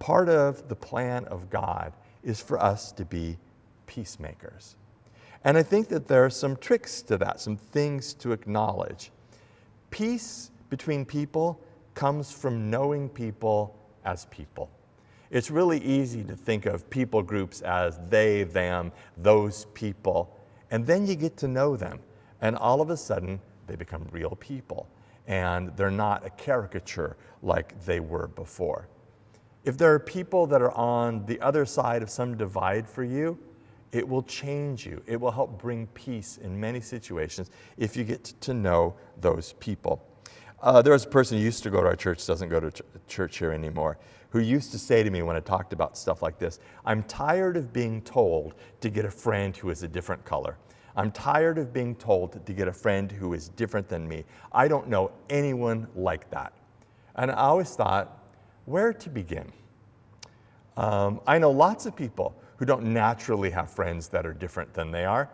Part 0.00 0.28
of 0.28 0.68
the 0.68 0.74
plan 0.74 1.24
of 1.26 1.50
God 1.50 1.92
is 2.24 2.40
for 2.40 2.60
us 2.60 2.90
to 2.92 3.04
be 3.04 3.38
peacemakers. 3.86 4.74
And 5.44 5.56
I 5.56 5.62
think 5.62 5.88
that 5.88 6.08
there 6.08 6.24
are 6.24 6.30
some 6.30 6.56
tricks 6.56 7.02
to 7.02 7.16
that, 7.18 7.40
some 7.40 7.56
things 7.56 8.14
to 8.14 8.32
acknowledge. 8.32 9.10
Peace 9.90 10.50
between 10.68 11.04
people 11.04 11.60
comes 11.94 12.30
from 12.30 12.70
knowing 12.70 13.08
people 13.08 13.76
as 14.04 14.26
people. 14.26 14.70
It's 15.30 15.50
really 15.50 15.78
easy 15.78 16.24
to 16.24 16.34
think 16.34 16.66
of 16.66 16.88
people 16.88 17.22
groups 17.22 17.60
as 17.60 17.98
they, 18.08 18.44
them, 18.44 18.92
those 19.16 19.66
people. 19.74 20.34
And 20.70 20.86
then 20.86 21.06
you 21.06 21.14
get 21.14 21.36
to 21.38 21.48
know 21.48 21.76
them. 21.76 22.00
And 22.40 22.56
all 22.56 22.80
of 22.80 22.90
a 22.90 22.96
sudden, 22.96 23.40
they 23.66 23.76
become 23.76 24.06
real 24.10 24.36
people. 24.36 24.88
And 25.26 25.76
they're 25.76 25.90
not 25.90 26.24
a 26.24 26.30
caricature 26.30 27.16
like 27.42 27.84
they 27.84 28.00
were 28.00 28.28
before. 28.28 28.88
If 29.64 29.76
there 29.76 29.92
are 29.92 29.98
people 29.98 30.46
that 30.46 30.62
are 30.62 30.72
on 30.72 31.26
the 31.26 31.40
other 31.40 31.66
side 31.66 32.02
of 32.02 32.08
some 32.08 32.36
divide 32.36 32.88
for 32.88 33.04
you, 33.04 33.38
it 33.92 34.06
will 34.06 34.22
change 34.22 34.86
you. 34.86 35.02
It 35.06 35.20
will 35.20 35.30
help 35.30 35.60
bring 35.60 35.86
peace 35.88 36.38
in 36.38 36.58
many 36.58 36.80
situations 36.80 37.50
if 37.76 37.96
you 37.96 38.04
get 38.04 38.24
to 38.24 38.54
know 38.54 38.94
those 39.20 39.54
people. 39.54 40.04
Uh, 40.60 40.82
there 40.82 40.92
was 40.92 41.04
a 41.04 41.08
person 41.08 41.38
who 41.38 41.44
used 41.44 41.62
to 41.62 41.70
go 41.70 41.80
to 41.80 41.86
our 41.86 41.96
church, 41.96 42.26
doesn't 42.26 42.48
go 42.48 42.58
to 42.58 42.70
ch- 42.70 42.82
church 43.06 43.38
here 43.38 43.52
anymore, 43.52 43.96
who 44.30 44.40
used 44.40 44.72
to 44.72 44.78
say 44.78 45.02
to 45.02 45.10
me 45.10 45.22
when 45.22 45.36
I 45.36 45.40
talked 45.40 45.72
about 45.72 45.96
stuff 45.96 46.20
like 46.20 46.38
this, 46.38 46.58
I'm 46.84 47.02
tired 47.04 47.56
of 47.56 47.72
being 47.72 48.02
told 48.02 48.54
to 48.80 48.90
get 48.90 49.04
a 49.04 49.10
friend 49.10 49.56
who 49.56 49.70
is 49.70 49.82
a 49.82 49.88
different 49.88 50.24
color. 50.24 50.58
I'm 50.96 51.12
tired 51.12 51.58
of 51.58 51.72
being 51.72 51.94
told 51.94 52.44
to 52.44 52.52
get 52.52 52.66
a 52.66 52.72
friend 52.72 53.10
who 53.10 53.32
is 53.32 53.50
different 53.50 53.88
than 53.88 54.08
me. 54.08 54.24
I 54.50 54.66
don't 54.66 54.88
know 54.88 55.12
anyone 55.30 55.86
like 55.94 56.28
that. 56.30 56.52
And 57.14 57.30
I 57.30 57.34
always 57.34 57.74
thought, 57.76 58.24
where 58.64 58.92
to 58.92 59.08
begin? 59.08 59.52
Um, 60.76 61.20
I 61.26 61.38
know 61.38 61.52
lots 61.52 61.86
of 61.86 61.94
people 61.94 62.40
who 62.58 62.64
don't 62.64 62.84
naturally 62.84 63.50
have 63.50 63.70
friends 63.70 64.08
that 64.08 64.26
are 64.26 64.32
different 64.32 64.74
than 64.74 64.90
they 64.90 65.04
are, 65.04 65.30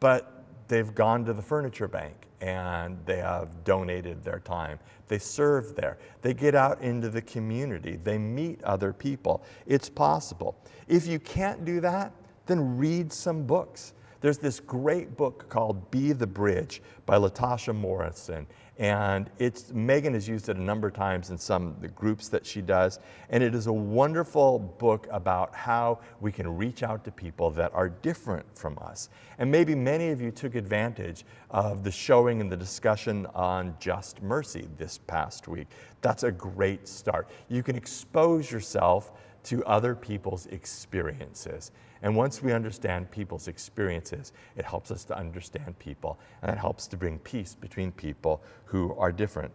but 0.00 0.44
they've 0.68 0.94
gone 0.94 1.24
to 1.24 1.32
the 1.32 1.42
furniture 1.42 1.88
bank 1.88 2.14
and 2.40 2.98
they 3.06 3.18
have 3.18 3.64
donated 3.64 4.22
their 4.22 4.38
time. 4.38 4.78
They 5.08 5.18
serve 5.18 5.74
there. 5.74 5.98
They 6.22 6.34
get 6.34 6.54
out 6.54 6.80
into 6.80 7.08
the 7.08 7.22
community. 7.22 7.96
They 7.96 8.18
meet 8.18 8.62
other 8.64 8.92
people. 8.92 9.42
It's 9.66 9.88
possible. 9.88 10.56
If 10.86 11.06
you 11.06 11.18
can't 11.18 11.64
do 11.64 11.80
that, 11.80 12.12
then 12.46 12.76
read 12.76 13.12
some 13.12 13.44
books. 13.46 13.94
There's 14.24 14.38
this 14.38 14.58
great 14.58 15.18
book 15.18 15.50
called 15.50 15.90
Be 15.90 16.12
the 16.12 16.26
Bridge 16.26 16.80
by 17.04 17.18
Latasha 17.18 17.74
Morrison. 17.74 18.46
And 18.78 19.28
it's, 19.38 19.70
Megan 19.70 20.14
has 20.14 20.26
used 20.26 20.48
it 20.48 20.56
a 20.56 20.62
number 20.62 20.88
of 20.88 20.94
times 20.94 21.28
in 21.28 21.36
some 21.36 21.66
of 21.66 21.82
the 21.82 21.88
groups 21.88 22.28
that 22.28 22.46
she 22.46 22.62
does. 22.62 23.00
And 23.28 23.44
it 23.44 23.54
is 23.54 23.66
a 23.66 23.72
wonderful 23.74 24.58
book 24.58 25.06
about 25.10 25.54
how 25.54 25.98
we 26.22 26.32
can 26.32 26.56
reach 26.56 26.82
out 26.82 27.04
to 27.04 27.10
people 27.10 27.50
that 27.50 27.74
are 27.74 27.90
different 27.90 28.46
from 28.56 28.78
us. 28.80 29.10
And 29.36 29.50
maybe 29.50 29.74
many 29.74 30.08
of 30.08 30.22
you 30.22 30.30
took 30.30 30.54
advantage 30.54 31.26
of 31.50 31.84
the 31.84 31.92
showing 31.92 32.40
and 32.40 32.50
the 32.50 32.56
discussion 32.56 33.26
on 33.34 33.76
just 33.78 34.22
mercy 34.22 34.68
this 34.78 34.96
past 34.96 35.48
week. 35.48 35.66
That's 36.00 36.22
a 36.22 36.32
great 36.32 36.88
start. 36.88 37.28
You 37.50 37.62
can 37.62 37.76
expose 37.76 38.50
yourself 38.50 39.12
to 39.42 39.62
other 39.66 39.94
people's 39.94 40.46
experiences. 40.46 41.72
And 42.04 42.14
once 42.14 42.42
we 42.42 42.52
understand 42.52 43.10
people's 43.10 43.48
experiences, 43.48 44.34
it 44.56 44.66
helps 44.66 44.90
us 44.90 45.04
to 45.04 45.16
understand 45.16 45.78
people, 45.78 46.18
and 46.42 46.50
it 46.50 46.58
helps 46.58 46.86
to 46.88 46.98
bring 46.98 47.18
peace 47.20 47.54
between 47.54 47.92
people 47.92 48.42
who 48.66 48.94
are 48.98 49.10
different. 49.10 49.50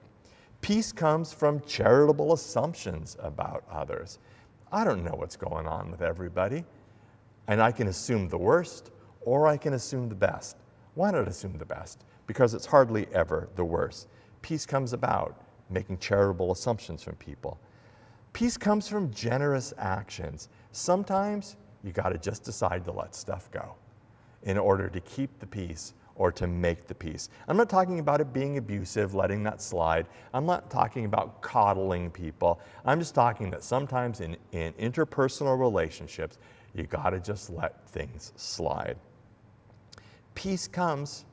Peace 0.59 0.91
comes 0.91 1.31
from 1.31 1.61
charitable 1.61 2.33
assumptions 2.33 3.15
about 3.19 3.63
others. 3.71 4.17
I 4.71 4.83
don't 4.83 5.03
know 5.03 5.13
what's 5.13 5.35
going 5.35 5.67
on 5.67 5.91
with 5.91 6.01
everybody, 6.01 6.65
and 7.47 7.61
I 7.61 7.71
can 7.71 7.87
assume 7.87 8.27
the 8.27 8.37
worst 8.39 8.89
or 9.21 9.47
I 9.47 9.55
can 9.55 9.73
assume 9.73 10.09
the 10.09 10.15
best. 10.15 10.57
Why 10.95 11.11
not 11.11 11.27
assume 11.27 11.55
the 11.59 11.65
best? 11.65 12.03
Because 12.25 12.55
it's 12.55 12.65
hardly 12.65 13.07
ever 13.13 13.47
the 13.57 13.63
worst. 13.63 14.07
Peace 14.41 14.65
comes 14.65 14.93
about 14.93 15.39
making 15.69 15.99
charitable 15.99 16.51
assumptions 16.51 17.03
from 17.03 17.15
people. 17.17 17.59
Peace 18.33 18.57
comes 18.57 18.87
from 18.87 19.11
generous 19.11 19.71
actions. 19.77 20.49
Sometimes 20.71 21.55
you 21.83 21.91
got 21.91 22.09
to 22.09 22.17
just 22.17 22.43
decide 22.43 22.85
to 22.85 22.91
let 22.91 23.15
stuff 23.15 23.49
go 23.51 23.75
in 24.43 24.57
order 24.57 24.89
to 24.89 24.99
keep 25.01 25.39
the 25.39 25.47
peace 25.47 25.93
or 26.15 26.31
to 26.33 26.47
make 26.47 26.85
the 26.87 26.95
peace. 26.95 27.29
I'm 27.47 27.55
not 27.55 27.69
talking 27.69 27.99
about 27.99 28.19
it 28.19 28.33
being 28.33 28.57
abusive, 28.57 29.13
letting 29.15 29.41
that 29.43 29.61
slide. 29.61 30.05
I'm 30.33 30.45
not 30.45 30.69
talking 30.69 31.05
about 31.05 31.41
coddling 31.41 32.11
people. 32.11 32.59
I'm 32.85 32.99
just 32.99 33.15
talking 33.15 33.49
that 33.51 33.63
sometimes 33.63 34.19
in, 34.19 34.35
in 34.51 34.73
interpersonal 34.73 35.57
relationships, 35.57 36.37
you 36.75 36.83
got 36.83 37.11
to 37.11 37.19
just 37.19 37.49
let 37.49 37.87
things 37.87 38.33
slide. 38.35 38.97
Peace 40.35 40.67
comes 40.67 41.25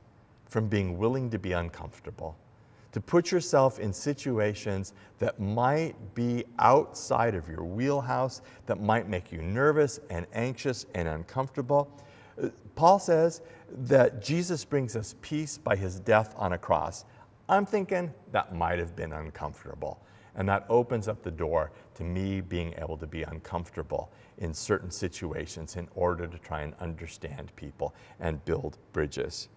from 0.45 0.67
being 0.69 0.97
willing 0.97 1.29
to 1.31 1.37
be 1.37 1.51
uncomfortable 1.51 2.37
to 2.97 3.01
put 3.01 3.31
yourself 3.31 3.77
in 3.77 3.93
situations 3.93 4.93
that 5.19 5.39
might 5.39 5.93
be 6.15 6.43
outside 6.57 7.35
of 7.35 7.47
your 7.47 7.63
wheelhouse, 7.63 8.41
that 8.65 8.81
might 8.81 9.07
make 9.07 9.31
you 9.31 9.39
nervous 9.39 9.99
and 10.09 10.25
anxious 10.33 10.87
and 10.95 11.07
uncomfortable. 11.07 11.91
Paul 12.73 12.97
says 12.97 13.41
that 13.69 14.23
Jesus 14.23 14.65
brings 14.65 14.95
us 14.95 15.13
peace 15.21 15.59
by 15.59 15.75
his 15.75 15.99
death 15.99 16.33
on 16.37 16.53
a 16.53 16.57
cross. 16.57 17.05
I'm 17.47 17.67
thinking 17.67 18.11
that 18.31 18.55
might 18.55 18.79
have 18.79 18.95
been 18.95 19.13
uncomfortable. 19.13 20.01
And 20.33 20.49
that 20.49 20.65
opens 20.67 21.07
up 21.07 21.21
the 21.21 21.29
door 21.29 21.71
to 21.97 22.03
me 22.03 22.41
being 22.41 22.73
able 22.79 22.97
to 22.97 23.05
be 23.05 23.21
uncomfortable 23.21 24.11
in 24.39 24.55
certain 24.55 24.89
situations 24.89 25.75
in 25.75 25.87
order 25.93 26.25
to 26.25 26.39
try 26.39 26.61
and 26.61 26.73
understand 26.79 27.55
people 27.55 27.93
and 28.19 28.43
build 28.43 28.79
bridges. 28.91 29.49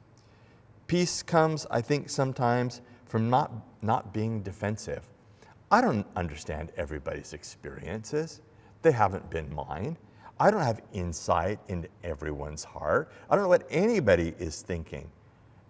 Peace 0.89 1.23
comes, 1.23 1.67
I 1.71 1.81
think, 1.81 2.11
sometimes 2.11 2.83
from 3.11 3.29
not, 3.29 3.51
not 3.83 4.15
being 4.15 4.41
defensive. 4.41 5.03
I 5.69 5.81
don't 5.81 6.07
understand 6.15 6.71
everybody's 6.77 7.33
experiences. 7.33 8.41
They 8.83 8.93
haven't 8.93 9.29
been 9.31 9.53
mine. 9.53 9.97
I 10.39 10.53
don't 10.53 10.63
have 10.63 10.81
insight 10.93 11.59
into 11.67 11.89
everyone's 12.05 12.63
heart. 12.63 13.11
I 13.29 13.35
don't 13.35 13.43
know 13.43 13.49
what 13.49 13.67
anybody 13.69 14.33
is 14.39 14.63
thinking. 14.63 15.11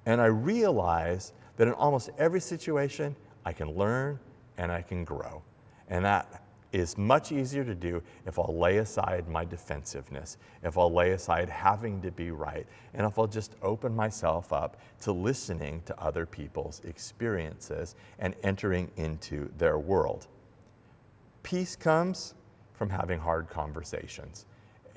And 0.05 0.21
I 0.21 0.27
realize 0.27 1.33
that 1.57 1.67
in 1.67 1.73
almost 1.73 2.11
every 2.19 2.41
situation, 2.41 3.17
I 3.47 3.55
can 3.55 3.75
learn 3.75 4.21
and 4.59 4.71
I 4.71 4.83
can 4.83 5.03
grow. 5.03 5.43
And 5.89 6.05
that 6.05 6.43
is 6.73 6.97
much 6.97 7.33
easier 7.33 7.65
to 7.65 7.75
do 7.75 8.03
if 8.27 8.39
I'll 8.39 8.57
lay 8.57 8.79
aside 8.79 9.29
my 9.29 9.45
defensiveness, 9.45 10.37
if 10.63 10.79
I'll 10.79 10.93
lay 10.93 11.11
aside 11.11 11.49
having 11.49 12.01
to 12.03 12.11
be 12.11 12.31
right, 12.31 12.67
and 12.95 13.07
if 13.07 13.19
I'll 13.19 13.27
just 13.27 13.57
open 13.63 13.95
myself 13.95 14.53
up 14.53 14.81
to 15.03 15.13
listening 15.13 15.83
to 15.87 16.01
other 16.01 16.27
people's 16.27 16.81
experiences 16.85 17.97
and 18.19 18.35
entering 18.43 18.91
into 18.97 19.51
their 19.59 19.79
world. 19.79 20.29
Peace 21.43 21.75
comes 21.75 22.35
from 22.75 22.91
having 22.91 23.19
hard 23.19 23.49
conversations 23.49 24.47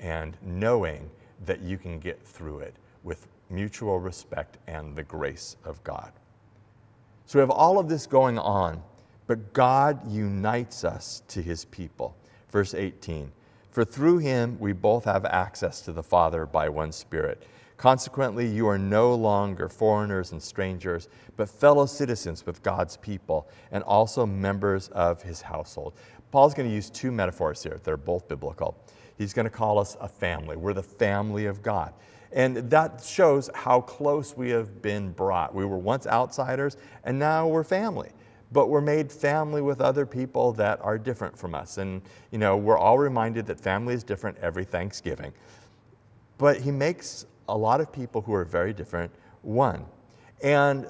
and 0.00 0.36
knowing 0.42 1.10
that 1.44 1.60
you 1.60 1.76
can 1.76 1.98
get 1.98 2.22
through 2.22 2.60
it 2.60 2.76
with 3.02 3.26
mutual 3.50 3.98
respect 3.98 4.58
and 4.66 4.94
the 4.96 5.02
grace 5.02 5.56
of 5.64 5.82
God. 5.84 6.12
So 7.26 7.38
we 7.38 7.40
have 7.40 7.50
all 7.50 7.78
of 7.78 7.88
this 7.88 8.06
going 8.06 8.38
on 8.38 8.82
but 9.26 9.52
God 9.52 10.10
unites 10.10 10.84
us 10.84 11.22
to 11.28 11.42
his 11.42 11.64
people. 11.66 12.16
Verse 12.50 12.74
18 12.74 13.32
For 13.70 13.84
through 13.84 14.18
him 14.18 14.58
we 14.58 14.72
both 14.72 15.04
have 15.04 15.24
access 15.24 15.80
to 15.82 15.92
the 15.92 16.02
Father 16.02 16.46
by 16.46 16.68
one 16.68 16.92
Spirit. 16.92 17.42
Consequently, 17.76 18.46
you 18.46 18.68
are 18.68 18.78
no 18.78 19.14
longer 19.14 19.68
foreigners 19.68 20.30
and 20.30 20.40
strangers, 20.40 21.08
but 21.36 21.48
fellow 21.48 21.86
citizens 21.86 22.46
with 22.46 22.62
God's 22.62 22.96
people 22.96 23.48
and 23.72 23.82
also 23.82 24.24
members 24.24 24.88
of 24.88 25.22
his 25.22 25.42
household. 25.42 25.92
Paul's 26.30 26.54
going 26.54 26.68
to 26.68 26.74
use 26.74 26.88
two 26.88 27.10
metaphors 27.10 27.62
here. 27.62 27.80
They're 27.82 27.96
both 27.96 28.28
biblical. 28.28 28.76
He's 29.18 29.32
going 29.32 29.44
to 29.44 29.50
call 29.50 29.78
us 29.78 29.96
a 30.00 30.08
family. 30.08 30.56
We're 30.56 30.72
the 30.72 30.82
family 30.82 31.46
of 31.46 31.62
God. 31.62 31.92
And 32.32 32.56
that 32.70 33.02
shows 33.04 33.48
how 33.54 33.80
close 33.80 34.36
we 34.36 34.50
have 34.50 34.82
been 34.82 35.12
brought. 35.12 35.54
We 35.54 35.64
were 35.64 35.78
once 35.78 36.06
outsiders, 36.06 36.76
and 37.04 37.18
now 37.18 37.46
we're 37.46 37.62
family. 37.64 38.10
But 38.54 38.68
we're 38.68 38.80
made 38.80 39.10
family 39.10 39.60
with 39.60 39.80
other 39.80 40.06
people 40.06 40.52
that 40.52 40.80
are 40.80 40.96
different 40.96 41.36
from 41.36 41.56
us. 41.56 41.76
And, 41.76 42.00
you 42.30 42.38
know, 42.38 42.56
we're 42.56 42.78
all 42.78 42.98
reminded 42.98 43.46
that 43.46 43.58
family 43.58 43.94
is 43.94 44.04
different 44.04 44.38
every 44.38 44.64
Thanksgiving. 44.64 45.32
But 46.38 46.60
he 46.60 46.70
makes 46.70 47.26
a 47.48 47.58
lot 47.58 47.80
of 47.80 47.92
people 47.92 48.22
who 48.22 48.32
are 48.32 48.44
very 48.44 48.72
different 48.72 49.10
one. 49.42 49.84
And 50.40 50.86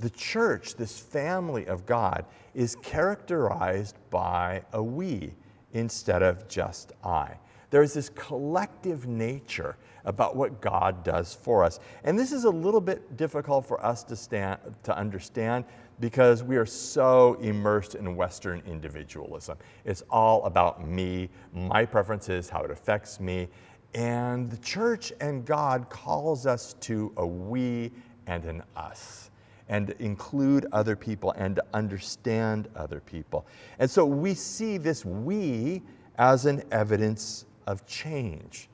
the 0.00 0.08
church, 0.08 0.76
this 0.76 0.98
family 0.98 1.66
of 1.66 1.84
God, 1.84 2.24
is 2.54 2.76
characterized 2.76 3.96
by 4.08 4.62
a 4.72 4.82
we 4.82 5.34
instead 5.74 6.22
of 6.22 6.48
just 6.48 6.94
I. 7.04 7.36
There's 7.68 7.92
this 7.92 8.08
collective 8.08 9.06
nature 9.06 9.76
about 10.06 10.34
what 10.34 10.62
God 10.62 11.04
does 11.04 11.34
for 11.34 11.62
us. 11.62 11.78
And 12.04 12.18
this 12.18 12.32
is 12.32 12.44
a 12.44 12.50
little 12.50 12.80
bit 12.80 13.18
difficult 13.18 13.66
for 13.66 13.84
us 13.84 14.02
to, 14.04 14.16
stand, 14.16 14.60
to 14.84 14.96
understand 14.96 15.66
because 16.00 16.42
we 16.42 16.56
are 16.56 16.66
so 16.66 17.34
immersed 17.40 17.94
in 17.94 18.16
Western 18.16 18.62
individualism. 18.66 19.56
It's 19.84 20.02
all 20.10 20.44
about 20.44 20.86
me, 20.86 21.30
my 21.52 21.84
preferences, 21.84 22.48
how 22.48 22.62
it 22.62 22.70
affects 22.70 23.18
me. 23.20 23.48
And 23.94 24.50
the 24.50 24.58
church 24.58 25.12
and 25.20 25.44
God 25.44 25.88
calls 25.88 26.46
us 26.46 26.74
to 26.80 27.12
a 27.16 27.26
we 27.26 27.92
and 28.26 28.44
an 28.44 28.62
us 28.76 29.30
and 29.68 29.90
include 29.98 30.66
other 30.72 30.94
people 30.96 31.32
and 31.32 31.56
to 31.56 31.64
understand 31.74 32.68
other 32.76 33.00
people. 33.00 33.46
And 33.78 33.90
so 33.90 34.04
we 34.04 34.34
see 34.34 34.78
this 34.78 35.04
we 35.04 35.82
as 36.18 36.46
an 36.46 36.62
evidence 36.70 37.46
of 37.66 37.86
change 37.86 38.68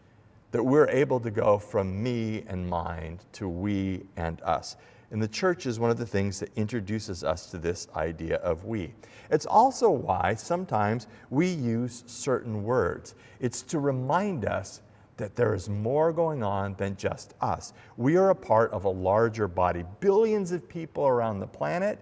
that 0.51 0.63
we're 0.63 0.89
able 0.89 1.19
to 1.21 1.31
go 1.31 1.59
from 1.59 2.03
me 2.03 2.45
and 2.47 2.69
mine 2.69 3.19
to 3.33 3.49
we 3.49 4.03
and 4.17 4.41
us. 4.43 4.77
And 5.13 5.23
the 5.23 5.29
church 5.29 5.67
is 5.67 5.79
one 5.79 5.91
of 5.91 5.99
the 5.99 6.07
things 6.07 6.41
that 6.41 6.51
introduces 6.57 7.23
us 7.23 7.47
to 7.51 7.59
this 7.59 7.87
idea 7.95 8.37
of 8.37 8.65
we. 8.65 8.95
It's 9.31 9.45
also 9.45 9.91
why 9.91 10.35
sometimes 10.35 11.07
we 11.29 11.49
use 11.49 12.03
certain 12.07 12.65
words. 12.65 13.15
It's 13.39 13.61
to 13.63 13.79
remind 13.79 14.47
us 14.47 14.81
that 15.19 15.37
there 15.37 15.55
is 15.55 15.69
more 15.69 16.15
going 16.15 16.43
on 16.43 16.75
than 16.79 16.97
just 16.97 17.35
us. 17.43 17.75
We 17.99 18.17
are 18.17 18.31
a 18.31 18.35
part 18.35 18.73
of 18.73 18.87
a 18.87 18.89
larger 18.89 19.47
body, 19.47 19.85
billions 20.01 20.51
of 20.51 20.67
people 20.67 21.07
around 21.07 21.41
the 21.41 21.47
planet 21.47 21.99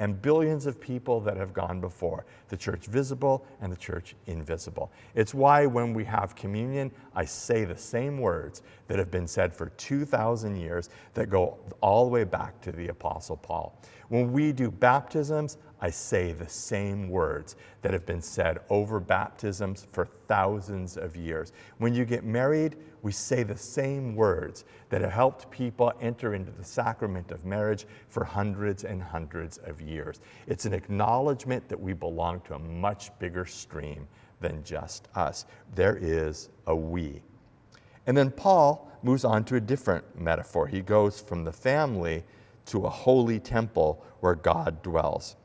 and 0.00 0.20
billions 0.20 0.66
of 0.66 0.80
people 0.80 1.20
that 1.20 1.36
have 1.36 1.52
gone 1.52 1.80
before 1.80 2.24
the 2.48 2.56
church 2.56 2.86
visible 2.86 3.46
and 3.60 3.70
the 3.70 3.76
church 3.76 4.16
invisible. 4.26 4.90
It's 5.14 5.34
why 5.34 5.66
when 5.66 5.94
we 5.94 6.04
have 6.06 6.34
communion, 6.34 6.90
I 7.14 7.26
say 7.26 7.64
the 7.64 7.76
same 7.76 8.18
words 8.18 8.62
that 8.88 8.98
have 8.98 9.10
been 9.10 9.28
said 9.28 9.54
for 9.54 9.68
2,000 9.68 10.56
years 10.56 10.88
that 11.14 11.30
go 11.30 11.58
all 11.82 12.06
the 12.06 12.10
way 12.10 12.24
back 12.24 12.60
to 12.62 12.72
the 12.72 12.88
Apostle 12.88 13.36
Paul. 13.36 13.78
When 14.08 14.32
we 14.32 14.52
do 14.52 14.70
baptisms, 14.70 15.58
I 15.80 15.90
say 15.90 16.32
the 16.32 16.48
same 16.48 17.08
words 17.08 17.56
that 17.82 17.92
have 17.92 18.04
been 18.04 18.20
said 18.20 18.58
over 18.68 19.00
baptisms 19.00 19.86
for 19.92 20.06
thousands 20.28 20.96
of 20.96 21.16
years. 21.16 21.52
When 21.78 21.94
you 21.94 22.04
get 22.04 22.22
married, 22.22 22.76
we 23.02 23.12
say 23.12 23.42
the 23.42 23.56
same 23.56 24.14
words 24.14 24.64
that 24.90 25.00
have 25.00 25.12
helped 25.12 25.50
people 25.50 25.92
enter 26.00 26.34
into 26.34 26.50
the 26.50 26.64
sacrament 26.64 27.30
of 27.30 27.46
marriage 27.46 27.86
for 28.08 28.24
hundreds 28.24 28.84
and 28.84 29.02
hundreds 29.02 29.56
of 29.58 29.80
years. 29.80 30.20
It's 30.46 30.66
an 30.66 30.74
acknowledgement 30.74 31.68
that 31.68 31.80
we 31.80 31.94
belong 31.94 32.40
to 32.42 32.54
a 32.54 32.58
much 32.58 33.18
bigger 33.18 33.46
stream 33.46 34.06
than 34.40 34.62
just 34.62 35.08
us. 35.14 35.46
There 35.74 35.96
is 35.96 36.50
a 36.66 36.76
we. 36.76 37.22
And 38.06 38.16
then 38.16 38.30
Paul 38.30 38.90
moves 39.02 39.24
on 39.24 39.44
to 39.44 39.56
a 39.56 39.60
different 39.60 40.18
metaphor. 40.18 40.66
He 40.66 40.80
goes 40.80 41.20
from 41.20 41.44
the 41.44 41.52
family 41.52 42.24
to 42.66 42.84
a 42.84 42.90
holy 42.90 43.38
temple 43.40 44.04
where 44.20 44.34
God 44.34 44.82
dwells. 44.82 45.36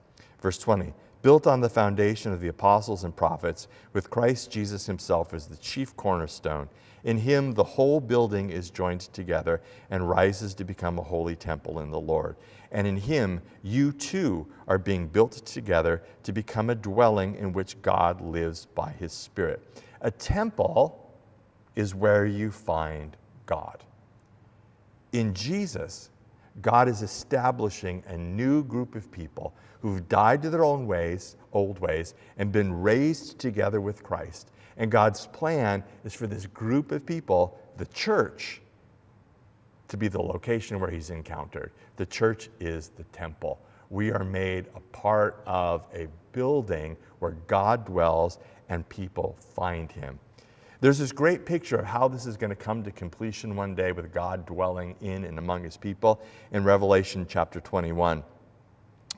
Verse 0.45 0.59
20 0.59 0.93
built 1.23 1.47
on 1.47 1.59
the 1.59 1.69
foundation 1.69 2.31
of 2.31 2.39
the 2.39 2.49
apostles 2.49 3.03
and 3.03 3.15
prophets, 3.15 3.67
with 3.93 4.11
Christ 4.11 4.51
Jesus 4.51 4.85
himself 4.85 5.33
as 5.33 5.47
the 5.47 5.57
chief 5.57 5.95
cornerstone. 5.97 6.69
In 7.03 7.17
him, 7.17 7.55
the 7.55 7.63
whole 7.63 7.99
building 7.99 8.51
is 8.51 8.69
joined 8.69 9.01
together 9.11 9.59
and 9.89 10.07
rises 10.07 10.53
to 10.53 10.63
become 10.63 10.99
a 10.99 11.01
holy 11.01 11.35
temple 11.35 11.79
in 11.79 11.89
the 11.89 11.99
Lord. 11.99 12.35
And 12.71 12.85
in 12.85 12.95
him, 12.95 13.41
you 13.63 13.91
too 13.91 14.45
are 14.67 14.77
being 14.77 15.07
built 15.07 15.31
together 15.47 16.03
to 16.21 16.31
become 16.31 16.69
a 16.69 16.75
dwelling 16.75 17.33
in 17.37 17.51
which 17.51 17.81
God 17.81 18.21
lives 18.21 18.67
by 18.75 18.91
his 18.91 19.13
Spirit. 19.13 19.63
A 20.01 20.11
temple 20.11 21.11
is 21.75 21.95
where 21.95 22.27
you 22.27 22.51
find 22.51 23.17
God. 23.47 23.83
In 25.11 25.33
Jesus, 25.33 26.11
God 26.61 26.87
is 26.87 27.01
establishing 27.01 28.03
a 28.07 28.17
new 28.17 28.63
group 28.63 28.95
of 28.95 29.11
people 29.11 29.53
who've 29.85 30.09
died 30.09 30.41
to 30.41 30.49
their 30.49 30.65
own 30.65 30.87
ways, 30.87 31.35
old 31.53 31.77
ways, 31.77 32.15
and 32.39 32.51
been 32.51 32.73
raised 32.73 33.37
together 33.37 33.79
with 33.79 34.01
Christ. 34.01 34.49
And 34.77 34.89
God's 34.89 35.27
plan 35.27 35.83
is 36.03 36.11
for 36.11 36.25
this 36.25 36.47
group 36.47 36.91
of 36.91 37.05
people, 37.05 37.59
the 37.77 37.85
church, 37.85 38.61
to 39.89 39.95
be 39.95 40.07
the 40.07 40.19
location 40.19 40.79
where 40.79 40.89
He's 40.89 41.11
encountered. 41.11 41.71
The 41.97 42.05
church 42.07 42.49
is 42.59 42.89
the 42.97 43.03
temple. 43.03 43.59
We 43.91 44.11
are 44.11 44.23
made 44.23 44.65
a 44.73 44.79
part 44.79 45.43
of 45.45 45.85
a 45.93 46.07
building 46.31 46.97
where 47.19 47.37
God 47.45 47.85
dwells 47.85 48.39
and 48.69 48.89
people 48.89 49.37
find 49.53 49.91
Him. 49.91 50.17
There's 50.81 50.97
this 50.97 51.11
great 51.11 51.45
picture 51.45 51.75
of 51.75 51.85
how 51.85 52.07
this 52.07 52.25
is 52.25 52.37
going 52.37 52.49
to 52.49 52.55
come 52.55 52.81
to 52.85 52.91
completion 52.91 53.55
one 53.55 53.75
day 53.75 53.91
with 53.91 54.11
God 54.11 54.47
dwelling 54.47 54.95
in 55.01 55.25
and 55.25 55.37
among 55.37 55.63
his 55.63 55.77
people 55.77 56.21
in 56.51 56.63
Revelation 56.63 57.27
chapter 57.29 57.59
21. 57.59 58.23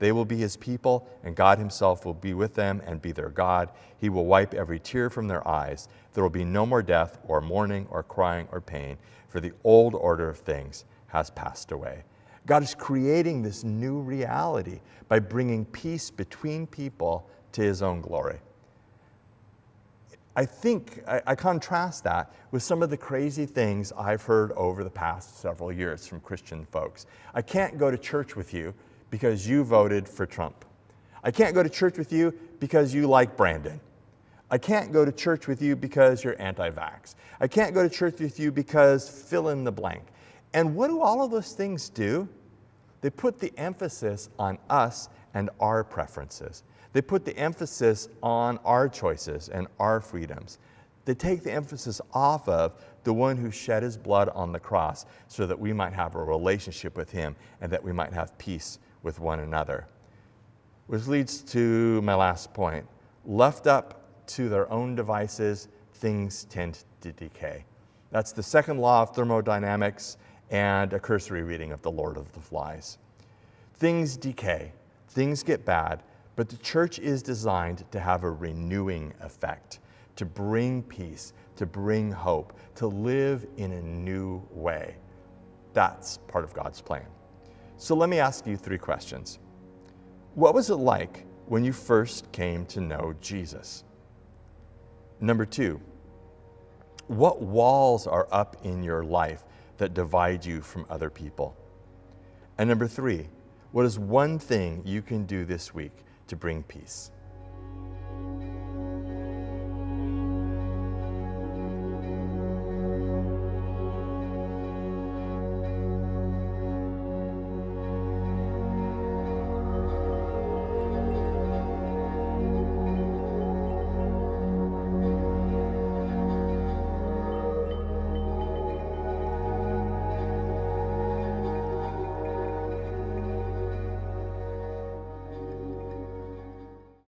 They 0.00 0.12
will 0.12 0.24
be 0.24 0.38
his 0.38 0.56
people, 0.56 1.06
and 1.22 1.36
God 1.36 1.58
himself 1.58 2.04
will 2.04 2.14
be 2.14 2.34
with 2.34 2.54
them 2.54 2.82
and 2.86 3.00
be 3.00 3.12
their 3.12 3.28
God. 3.28 3.68
He 3.98 4.08
will 4.08 4.24
wipe 4.24 4.54
every 4.54 4.80
tear 4.80 5.10
from 5.10 5.28
their 5.28 5.46
eyes. 5.46 5.88
There 6.14 6.24
will 6.24 6.30
be 6.30 6.44
no 6.44 6.64
more 6.66 6.82
death, 6.82 7.18
or 7.28 7.42
mourning, 7.42 7.86
or 7.90 8.02
crying, 8.02 8.48
or 8.50 8.62
pain, 8.62 8.96
for 9.28 9.40
the 9.40 9.52
old 9.62 9.94
order 9.94 10.28
of 10.28 10.38
things 10.38 10.86
has 11.08 11.30
passed 11.30 11.70
away. 11.70 12.04
God 12.46 12.62
is 12.62 12.74
creating 12.74 13.42
this 13.42 13.62
new 13.62 14.00
reality 14.00 14.80
by 15.08 15.18
bringing 15.18 15.66
peace 15.66 16.10
between 16.10 16.66
people 16.66 17.28
to 17.52 17.60
his 17.60 17.82
own 17.82 18.00
glory. 18.00 18.38
I 20.34 20.46
think 20.46 21.02
I, 21.06 21.20
I, 21.26 21.34
contrast 21.34 22.04
that 22.04 22.32
with 22.52 22.62
some 22.62 22.82
of 22.82 22.88
the 22.88 22.96
crazy 22.96 23.44
things 23.44 23.92
I've 23.98 24.22
heard 24.22 24.52
over 24.52 24.82
the 24.84 24.90
past 24.90 25.40
several 25.40 25.72
years 25.72 26.06
from 26.06 26.20
Christian 26.20 26.64
folks. 26.66 27.04
I 27.34 27.42
can't 27.42 27.76
go 27.76 27.90
to 27.90 27.98
church 27.98 28.36
with 28.36 28.54
you 28.54 28.72
because 29.10 29.46
you 29.46 29.64
voted 29.64 30.08
for 30.08 30.26
Trump. 30.26 30.64
I 31.22 31.30
can't 31.30 31.54
go 31.54 31.62
to 31.62 31.68
church 31.68 31.98
with 31.98 32.12
you 32.12 32.32
because 32.60 32.94
you 32.94 33.06
like 33.06 33.36
Brandon. 33.36 33.80
I 34.50 34.58
can't 34.58 34.92
go 34.92 35.04
to 35.04 35.12
church 35.12 35.46
with 35.46 35.62
you 35.62 35.76
because 35.76 36.24
you're 36.24 36.40
anti 36.40 36.70
vax. 36.70 37.14
I 37.40 37.46
can't 37.46 37.74
go 37.74 37.82
to 37.82 37.94
church 37.94 38.18
with 38.18 38.40
you 38.40 38.50
because 38.50 39.08
fill 39.08 39.50
in 39.50 39.64
the 39.64 39.72
blank. 39.72 40.02
And 40.52 40.74
what 40.74 40.88
do 40.88 41.00
all 41.00 41.22
of 41.22 41.30
those 41.30 41.52
things 41.52 41.88
do? 41.88 42.28
They 43.00 43.10
put 43.10 43.38
the 43.38 43.52
emphasis 43.56 44.28
on 44.38 44.58
us 44.68 45.08
and 45.34 45.50
our 45.60 45.84
preferences. 45.84 46.64
They 46.92 47.00
put 47.00 47.24
the 47.24 47.36
emphasis 47.36 48.08
on 48.22 48.58
our 48.64 48.88
choices 48.88 49.48
and 49.48 49.68
our 49.78 50.00
freedoms. 50.00 50.58
They 51.04 51.14
take 51.14 51.42
the 51.42 51.52
emphasis 51.52 52.00
off 52.12 52.48
of 52.48 52.74
the 53.04 53.12
one 53.12 53.36
who 53.36 53.50
shed 53.50 53.82
his 53.82 53.96
blood 53.96 54.28
on 54.30 54.52
the 54.52 54.60
cross 54.60 55.06
so 55.28 55.46
that 55.46 55.58
we 55.58 55.72
might 55.72 55.92
have 55.92 56.14
a 56.14 56.22
relationship 56.22 56.96
with 56.96 57.10
him 57.10 57.36
and 57.60 57.72
that 57.72 57.82
we 57.82 57.92
might 57.92 58.12
have 58.12 58.36
peace 58.36 58.78
with 59.02 59.20
one 59.20 59.40
another. 59.40 59.86
Which 60.86 61.06
leads 61.06 61.40
to 61.52 62.02
my 62.02 62.14
last 62.14 62.52
point. 62.52 62.86
Left 63.24 63.66
up 63.66 64.26
to 64.28 64.48
their 64.48 64.70
own 64.70 64.94
devices, 64.94 65.68
things 65.94 66.44
tend 66.44 66.84
to 67.00 67.12
decay. 67.12 67.64
That's 68.10 68.32
the 68.32 68.42
second 68.42 68.78
law 68.78 69.02
of 69.02 69.14
thermodynamics 69.14 70.16
and 70.50 70.92
a 70.92 70.98
cursory 70.98 71.42
reading 71.42 71.72
of 71.72 71.82
The 71.82 71.90
Lord 71.90 72.16
of 72.16 72.32
the 72.32 72.40
Flies. 72.40 72.98
Things 73.74 74.16
decay, 74.16 74.72
things 75.08 75.42
get 75.42 75.64
bad, 75.64 76.02
but 76.36 76.48
the 76.48 76.56
church 76.56 76.98
is 76.98 77.22
designed 77.22 77.84
to 77.92 78.00
have 78.00 78.24
a 78.24 78.30
renewing 78.30 79.12
effect, 79.20 79.78
to 80.16 80.24
bring 80.24 80.82
peace, 80.82 81.32
to 81.56 81.66
bring 81.66 82.10
hope, 82.10 82.58
to 82.76 82.86
live 82.86 83.46
in 83.56 83.72
a 83.72 83.82
new 83.82 84.42
way. 84.50 84.96
That's 85.72 86.18
part 86.18 86.44
of 86.44 86.52
God's 86.52 86.80
plan. 86.80 87.06
So 87.80 87.96
let 87.96 88.10
me 88.10 88.18
ask 88.18 88.46
you 88.46 88.58
three 88.58 88.76
questions. 88.76 89.38
What 90.34 90.52
was 90.52 90.68
it 90.68 90.74
like 90.74 91.24
when 91.46 91.64
you 91.64 91.72
first 91.72 92.30
came 92.30 92.66
to 92.66 92.80
know 92.82 93.14
Jesus? 93.22 93.84
Number 95.18 95.46
two, 95.46 95.80
what 97.06 97.40
walls 97.40 98.06
are 98.06 98.28
up 98.30 98.58
in 98.64 98.82
your 98.82 99.02
life 99.02 99.44
that 99.78 99.94
divide 99.94 100.44
you 100.44 100.60
from 100.60 100.84
other 100.90 101.08
people? 101.08 101.56
And 102.58 102.68
number 102.68 102.86
three, 102.86 103.30
what 103.72 103.86
is 103.86 103.98
one 103.98 104.38
thing 104.38 104.82
you 104.84 105.00
can 105.00 105.24
do 105.24 105.46
this 105.46 105.72
week 105.72 106.04
to 106.26 106.36
bring 106.36 106.62
peace? 106.62 107.10